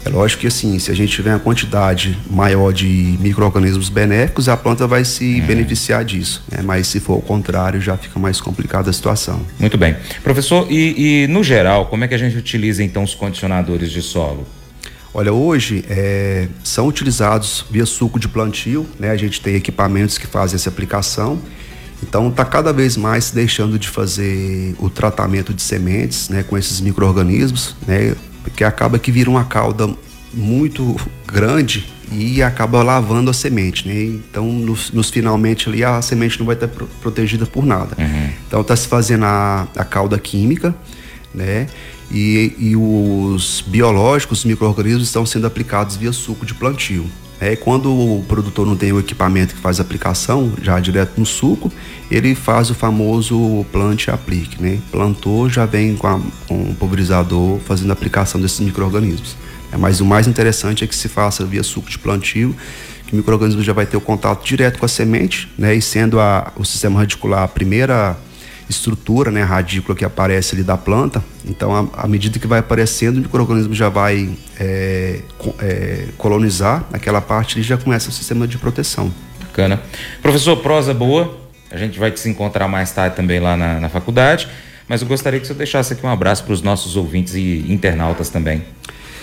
É 0.07 0.09
lógico 0.09 0.41
que 0.41 0.47
assim, 0.47 0.79
se 0.79 0.89
a 0.89 0.95
gente 0.95 1.11
tiver 1.11 1.31
uma 1.31 1.39
quantidade 1.39 2.17
maior 2.29 2.71
de 2.71 3.17
microorganismos 3.19 3.89
benéficos, 3.89 4.47
a 4.47 4.55
planta 4.55 4.87
vai 4.87 5.03
se 5.03 5.39
é. 5.39 5.41
beneficiar 5.41 6.05
disso. 6.05 6.43
Né? 6.49 6.61
Mas 6.63 6.87
se 6.87 7.01
for 7.01 7.17
o 7.17 7.21
contrário, 7.21 7.81
já 7.81 7.97
fica 7.97 8.17
mais 8.17 8.39
complicada 8.39 8.89
a 8.89 8.93
situação. 8.93 9.41
Muito 9.59 9.77
bem. 9.77 9.97
Professor, 10.23 10.65
e, 10.71 11.23
e 11.23 11.27
no 11.27 11.43
geral, 11.43 11.87
como 11.87 12.05
é 12.05 12.07
que 12.07 12.15
a 12.15 12.17
gente 12.17 12.37
utiliza 12.37 12.81
então 12.81 13.03
os 13.03 13.13
condicionadores 13.13 13.91
de 13.91 14.01
solo? 14.01 14.47
Olha, 15.13 15.33
hoje 15.33 15.83
é, 15.89 16.47
são 16.63 16.87
utilizados 16.87 17.65
via 17.69 17.85
suco 17.85 18.17
de 18.17 18.29
plantio, 18.29 18.85
né? 18.97 19.11
A 19.11 19.17
gente 19.17 19.41
tem 19.41 19.55
equipamentos 19.55 20.17
que 20.17 20.27
fazem 20.27 20.55
essa 20.55 20.69
aplicação. 20.69 21.41
Então 22.01 22.29
está 22.29 22.45
cada 22.45 22.71
vez 22.71 22.95
mais 22.95 23.31
deixando 23.31 23.77
de 23.79 23.89
fazer 23.89 24.75
o 24.79 24.89
tratamento 24.89 25.53
de 25.53 25.61
sementes, 25.61 26.29
né, 26.29 26.43
com 26.43 26.57
esses 26.57 26.79
micro-organismos, 26.79 27.75
né, 27.87 28.15
porque 28.49 28.63
acaba 28.63 28.97
que 28.99 29.11
vira 29.11 29.29
uma 29.29 29.45
cauda 29.45 29.89
muito 30.33 30.95
grande 31.25 31.87
e 32.11 32.41
acaba 32.41 32.83
lavando 32.83 33.29
a 33.29 33.33
semente, 33.33 33.87
né? 33.87 33.95
Então, 34.01 34.45
nos, 34.45 34.91
nos 34.91 35.09
finalmente 35.09 35.67
ali 35.67 35.83
a 35.83 36.01
semente 36.01 36.39
não 36.39 36.45
vai 36.45 36.55
estar 36.55 36.67
protegida 37.01 37.45
por 37.45 37.65
nada. 37.65 37.95
Uhum. 37.97 38.29
Então, 38.47 38.61
está 38.61 38.75
se 38.75 38.87
fazendo 38.87 39.25
a, 39.25 39.67
a 39.75 39.83
cauda 39.83 40.17
química, 40.17 40.75
né? 41.33 41.67
e, 42.11 42.53
e 42.57 42.75
os 42.75 43.63
biológicos, 43.67 44.39
os 44.39 44.45
micro-organismos, 44.45 45.03
estão 45.03 45.25
sendo 45.25 45.47
aplicados 45.47 45.95
via 45.95 46.11
suco 46.11 46.45
de 46.45 46.53
plantio. 46.53 47.05
É, 47.39 47.55
quando 47.55 47.91
o 47.91 48.25
produtor 48.27 48.65
não 48.65 48.75
tem 48.75 48.91
o 48.91 48.99
equipamento 48.99 49.53
que 49.53 49.61
faz 49.61 49.79
a 49.79 49.83
aplicação, 49.83 50.51
já 50.61 50.79
direto 50.79 51.19
no 51.19 51.25
suco, 51.25 51.71
ele 52.09 52.33
faz 52.33 52.71
o 52.71 52.73
famoso 52.73 53.63
plante 53.71 54.09
aplique, 54.09 54.61
né? 54.61 54.79
Plantou, 54.91 55.47
já 55.47 55.65
vem 55.65 55.95
com, 55.95 56.07
a, 56.07 56.19
com 56.47 56.63
o 56.63 56.75
pulverizador 56.75 57.59
fazendo 57.59 57.91
a 57.91 57.93
aplicação 57.93 58.41
desses 58.41 58.59
micro-organismos. 58.59 59.35
É, 59.71 59.77
mas 59.77 60.01
o 60.01 60.05
mais 60.05 60.27
interessante 60.27 60.83
é 60.83 60.87
que 60.87 60.95
se 60.95 61.07
faça 61.07 61.45
via 61.45 61.61
suco 61.61 61.89
de 61.89 61.99
plantio, 61.99 62.55
que 63.05 63.13
o 63.13 63.15
micro-organismo 63.15 63.61
já 63.61 63.73
vai 63.73 63.85
ter 63.85 63.97
o 63.97 64.01
contato 64.01 64.43
direto 64.43 64.79
com 64.79 64.85
a 64.85 64.89
semente, 64.89 65.47
né? 65.57 65.75
E 65.75 65.81
sendo 65.81 66.19
a, 66.19 66.51
o 66.55 66.65
sistema 66.65 66.99
radicular 66.99 67.43
a 67.43 67.47
primeira 67.47 68.17
estrutura, 68.69 69.31
né, 69.31 69.43
radícula 69.43 69.95
que 69.95 70.03
aparece 70.03 70.55
ali 70.55 70.63
da 70.63 70.77
planta. 70.77 71.23
Então, 71.45 71.89
à 71.93 72.07
medida 72.07 72.37
que 72.37 72.47
vai 72.47 72.59
aparecendo, 72.59 73.17
o 73.17 73.21
microorganismo 73.21 73.73
já 73.73 73.89
vai 73.89 74.29
é, 74.59 75.21
é, 75.59 76.07
colonizar 76.17 76.85
aquela 76.91 77.21
parte 77.21 77.59
e 77.59 77.63
já 77.63 77.77
começa 77.77 78.09
o 78.09 78.11
sistema 78.11 78.47
de 78.47 78.57
proteção. 78.57 79.11
Bacana. 79.39 79.81
Professor, 80.21 80.57
prosa 80.57 80.93
boa. 80.93 81.37
A 81.71 81.77
gente 81.77 81.97
vai 81.99 82.15
se 82.15 82.29
encontrar 82.29 82.67
mais 82.67 82.91
tarde 82.91 83.15
também 83.15 83.39
lá 83.39 83.57
na, 83.57 83.79
na 83.79 83.89
faculdade. 83.89 84.47
Mas 84.87 85.01
eu 85.01 85.07
gostaria 85.07 85.39
que 85.39 85.47
você 85.47 85.53
deixasse 85.53 85.93
aqui 85.93 86.05
um 86.05 86.09
abraço 86.09 86.43
para 86.43 86.53
os 86.53 86.61
nossos 86.61 86.95
ouvintes 86.95 87.35
e 87.35 87.65
internautas 87.67 88.29
também. 88.29 88.63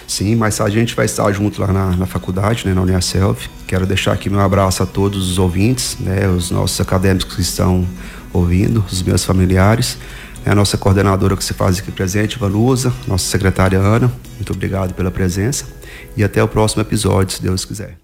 Sim, 0.07 0.37
mas 0.37 0.61
a 0.61 0.69
gente 0.69 0.95
vai 0.95 1.07
estar 1.07 1.31
junto 1.33 1.61
lá 1.61 1.73
na, 1.73 1.97
na 1.97 2.07
faculdade, 2.07 2.67
né, 2.67 2.75
na 2.75 2.83
Uniaselv. 2.83 3.39
Quero 3.67 3.87
deixar 3.87 4.13
aqui 4.13 4.29
meu 4.29 4.41
abraço 4.41 4.83
a 4.83 4.87
todos 4.87 5.31
os 5.31 5.39
ouvintes, 5.39 5.97
né, 5.99 6.29
os 6.29 6.51
nossos 6.51 6.81
acadêmicos 6.81 7.35
que 7.35 7.41
estão 7.41 7.87
ouvindo, 8.33 8.85
os 8.91 9.03
meus 9.03 9.25
familiares, 9.25 9.97
né, 10.45 10.53
a 10.53 10.55
nossa 10.55 10.77
coordenadora 10.77 11.37
que 11.37 11.45
se 11.45 11.55
faz 11.55 11.79
aqui 11.79 11.91
presente, 11.91 12.39
Valusa, 12.39 12.93
nossa 13.07 13.25
secretária 13.27 13.79
Ana, 13.79 14.13
muito 14.37 14.53
obrigado 14.53 14.93
pela 14.95 15.11
presença 15.11 15.65
e 16.17 16.23
até 16.23 16.43
o 16.43 16.49
próximo 16.49 16.83
episódio, 16.83 17.35
se 17.35 17.43
Deus 17.43 17.65
quiser. 17.65 18.04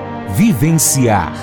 vivenciar, 0.35 1.33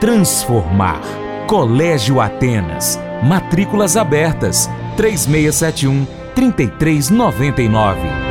transformar. 0.00 1.00
Colégio 1.46 2.20
Atenas. 2.20 2.98
Matrículas 3.22 3.96
abertas. 3.96 4.68
3671 4.96 6.06
3399. 6.34 8.28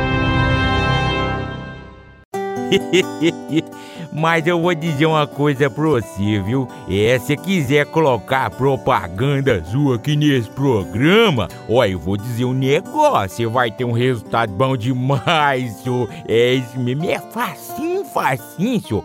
Mas 4.12 4.46
eu 4.46 4.60
vou 4.60 4.74
dizer 4.74 5.06
uma 5.06 5.26
coisa 5.26 5.70
pra 5.70 5.84
você, 5.84 6.40
viu? 6.40 6.66
É, 6.88 7.18
se 7.18 7.36
quiser 7.36 7.86
colocar 7.86 8.50
propaganda 8.50 9.62
sua 9.64 9.96
aqui 9.96 10.16
nesse 10.16 10.48
programa, 10.50 11.48
ó, 11.68 11.84
eu 11.84 11.98
vou 11.98 12.16
dizer 12.16 12.44
um 12.44 12.52
negócio, 12.52 13.50
vai 13.50 13.70
ter 13.70 13.84
um 13.84 13.92
resultado 13.92 14.52
bom 14.52 14.76
demais, 14.76 15.72
senhor. 15.76 16.08
É 16.26 16.54
isso 16.54 16.78
mesmo, 16.80 17.08
é 17.08 17.18
facinho, 17.18 18.04
facinho, 18.04 18.80
senhor. 18.80 19.04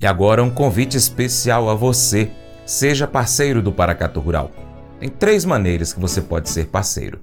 E 0.00 0.06
agora 0.06 0.42
um 0.42 0.50
convite 0.50 0.96
especial 0.96 1.68
a 1.68 1.74
você. 1.74 2.30
Seja 2.64 3.06
parceiro 3.06 3.60
do 3.60 3.72
Paracato 3.72 4.18
Rural. 4.20 4.50
Tem 4.98 5.08
três 5.08 5.44
maneiras 5.44 5.92
que 5.92 6.00
você 6.00 6.20
pode 6.20 6.48
ser 6.48 6.66
parceiro. 6.66 7.18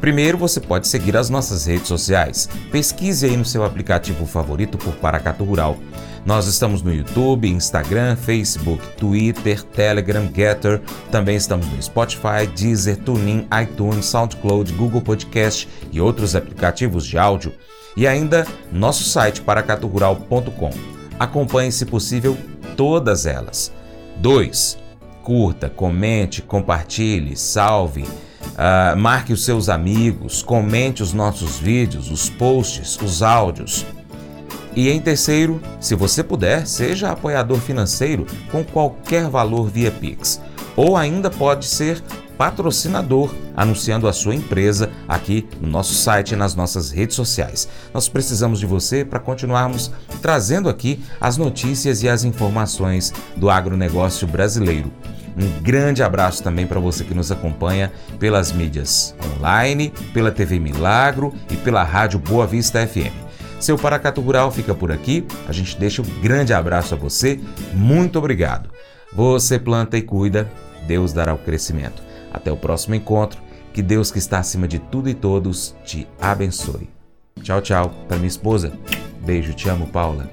Primeiro, 0.00 0.36
você 0.36 0.60
pode 0.60 0.88
seguir 0.88 1.16
as 1.16 1.30
nossas 1.30 1.66
redes 1.66 1.88
sociais. 1.88 2.48
Pesquise 2.70 3.26
aí 3.26 3.36
no 3.36 3.44
seu 3.44 3.64
aplicativo 3.64 4.26
favorito 4.26 4.76
por 4.76 4.94
Paracato 4.94 5.44
Rural. 5.44 5.76
Nós 6.24 6.46
estamos 6.46 6.82
no 6.82 6.92
YouTube, 6.92 7.48
Instagram, 7.48 8.16
Facebook, 8.16 8.84
Twitter, 8.96 9.62
Telegram, 9.62 10.28
Getter. 10.34 10.80
Também 11.10 11.36
estamos 11.36 11.66
no 11.68 11.80
Spotify, 11.80 12.46
Deezer, 12.56 12.96
TuneIn, 12.98 13.46
iTunes, 13.62 14.06
SoundCloud, 14.06 14.72
Google 14.72 15.02
Podcast 15.02 15.68
e 15.92 16.00
outros 16.00 16.34
aplicativos 16.34 17.06
de 17.06 17.16
áudio. 17.16 17.52
E 17.96 18.06
ainda 18.06 18.46
nosso 18.72 19.04
site 19.04 19.40
paracaturural.com. 19.40 20.95
Acompanhe, 21.18 21.72
se 21.72 21.86
possível, 21.86 22.36
todas 22.76 23.26
elas. 23.26 23.72
2. 24.18 24.78
Curta, 25.22 25.68
comente, 25.68 26.42
compartilhe, 26.42 27.36
salve, 27.36 28.02
uh, 28.02 28.96
marque 28.96 29.32
os 29.32 29.44
seus 29.44 29.68
amigos, 29.68 30.42
comente 30.42 31.02
os 31.02 31.12
nossos 31.12 31.58
vídeos, 31.58 32.10
os 32.10 32.30
posts, 32.30 32.96
os 33.00 33.22
áudios. 33.22 33.84
E 34.74 34.90
em 34.90 35.00
terceiro, 35.00 35.60
se 35.80 35.94
você 35.94 36.22
puder, 36.22 36.66
seja 36.66 37.10
apoiador 37.10 37.58
financeiro 37.58 38.26
com 38.52 38.62
qualquer 38.62 39.28
valor 39.28 39.68
via 39.68 39.90
Pix. 39.90 40.40
Ou 40.76 40.96
ainda 40.96 41.30
pode 41.30 41.64
ser 41.64 42.02
patrocinador, 42.36 43.34
anunciando 43.56 44.08
a 44.08 44.12
sua 44.12 44.34
empresa 44.34 44.90
aqui 45.08 45.46
no 45.60 45.68
nosso 45.68 45.94
site 45.94 46.32
e 46.32 46.36
nas 46.36 46.54
nossas 46.54 46.90
redes 46.90 47.16
sociais. 47.16 47.68
Nós 47.92 48.08
precisamos 48.08 48.58
de 48.58 48.66
você 48.66 49.04
para 49.04 49.18
continuarmos 49.18 49.90
trazendo 50.20 50.68
aqui 50.68 51.02
as 51.20 51.36
notícias 51.36 52.02
e 52.02 52.08
as 52.08 52.24
informações 52.24 53.12
do 53.36 53.50
agronegócio 53.50 54.26
brasileiro. 54.26 54.92
Um 55.36 55.62
grande 55.62 56.02
abraço 56.02 56.42
também 56.42 56.66
para 56.66 56.80
você 56.80 57.04
que 57.04 57.12
nos 57.12 57.30
acompanha 57.30 57.92
pelas 58.18 58.52
mídias 58.52 59.14
online, 59.36 59.92
pela 60.14 60.32
TV 60.32 60.58
Milagro 60.58 61.34
e 61.50 61.56
pela 61.56 61.84
Rádio 61.84 62.18
Boa 62.18 62.46
Vista 62.46 62.86
FM. 62.86 63.26
Seu 63.60 63.76
Paracatu 63.76 64.20
Rural 64.20 64.50
fica 64.50 64.74
por 64.74 64.90
aqui. 64.90 65.26
A 65.46 65.52
gente 65.52 65.78
deixa 65.78 66.00
um 66.00 66.20
grande 66.22 66.54
abraço 66.54 66.94
a 66.94 66.98
você. 66.98 67.38
Muito 67.74 68.18
obrigado. 68.18 68.70
Você 69.12 69.58
planta 69.58 69.96
e 69.96 70.02
cuida, 70.02 70.50
Deus 70.86 71.12
dará 71.12 71.34
o 71.34 71.38
crescimento. 71.38 72.05
Até 72.36 72.52
o 72.52 72.56
próximo 72.56 72.94
encontro. 72.94 73.40
Que 73.72 73.82
Deus 73.82 74.10
que 74.10 74.18
está 74.18 74.38
acima 74.38 74.68
de 74.68 74.78
tudo 74.78 75.08
e 75.08 75.14
todos 75.14 75.74
te 75.84 76.06
abençoe. 76.20 76.88
Tchau, 77.42 77.60
tchau. 77.60 77.90
Para 78.06 78.18
minha 78.18 78.28
esposa. 78.28 78.72
Beijo, 79.24 79.54
te 79.54 79.68
amo, 79.68 79.86
Paula. 79.86 80.30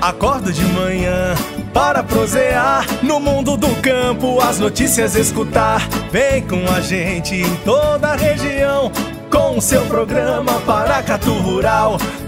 Acordo 0.00 0.52
de 0.52 0.64
manhã 0.66 1.34
para 1.74 2.02
prosear 2.02 2.86
no 3.02 3.18
mundo 3.18 3.56
do 3.56 3.74
campo, 3.82 4.40
as 4.40 4.58
notícias 4.58 5.14
escutar. 5.14 5.80
Vem 6.12 6.46
com 6.46 6.64
a 6.70 6.80
gente 6.80 7.34
em 7.34 7.56
toda 7.64 8.08
a 8.08 8.16
região 8.16 8.92
com 9.30 9.58
o 9.58 9.60
seu 9.60 9.84
programa 9.86 10.60
Paracatu 10.60 11.32
Rural. 11.32 11.98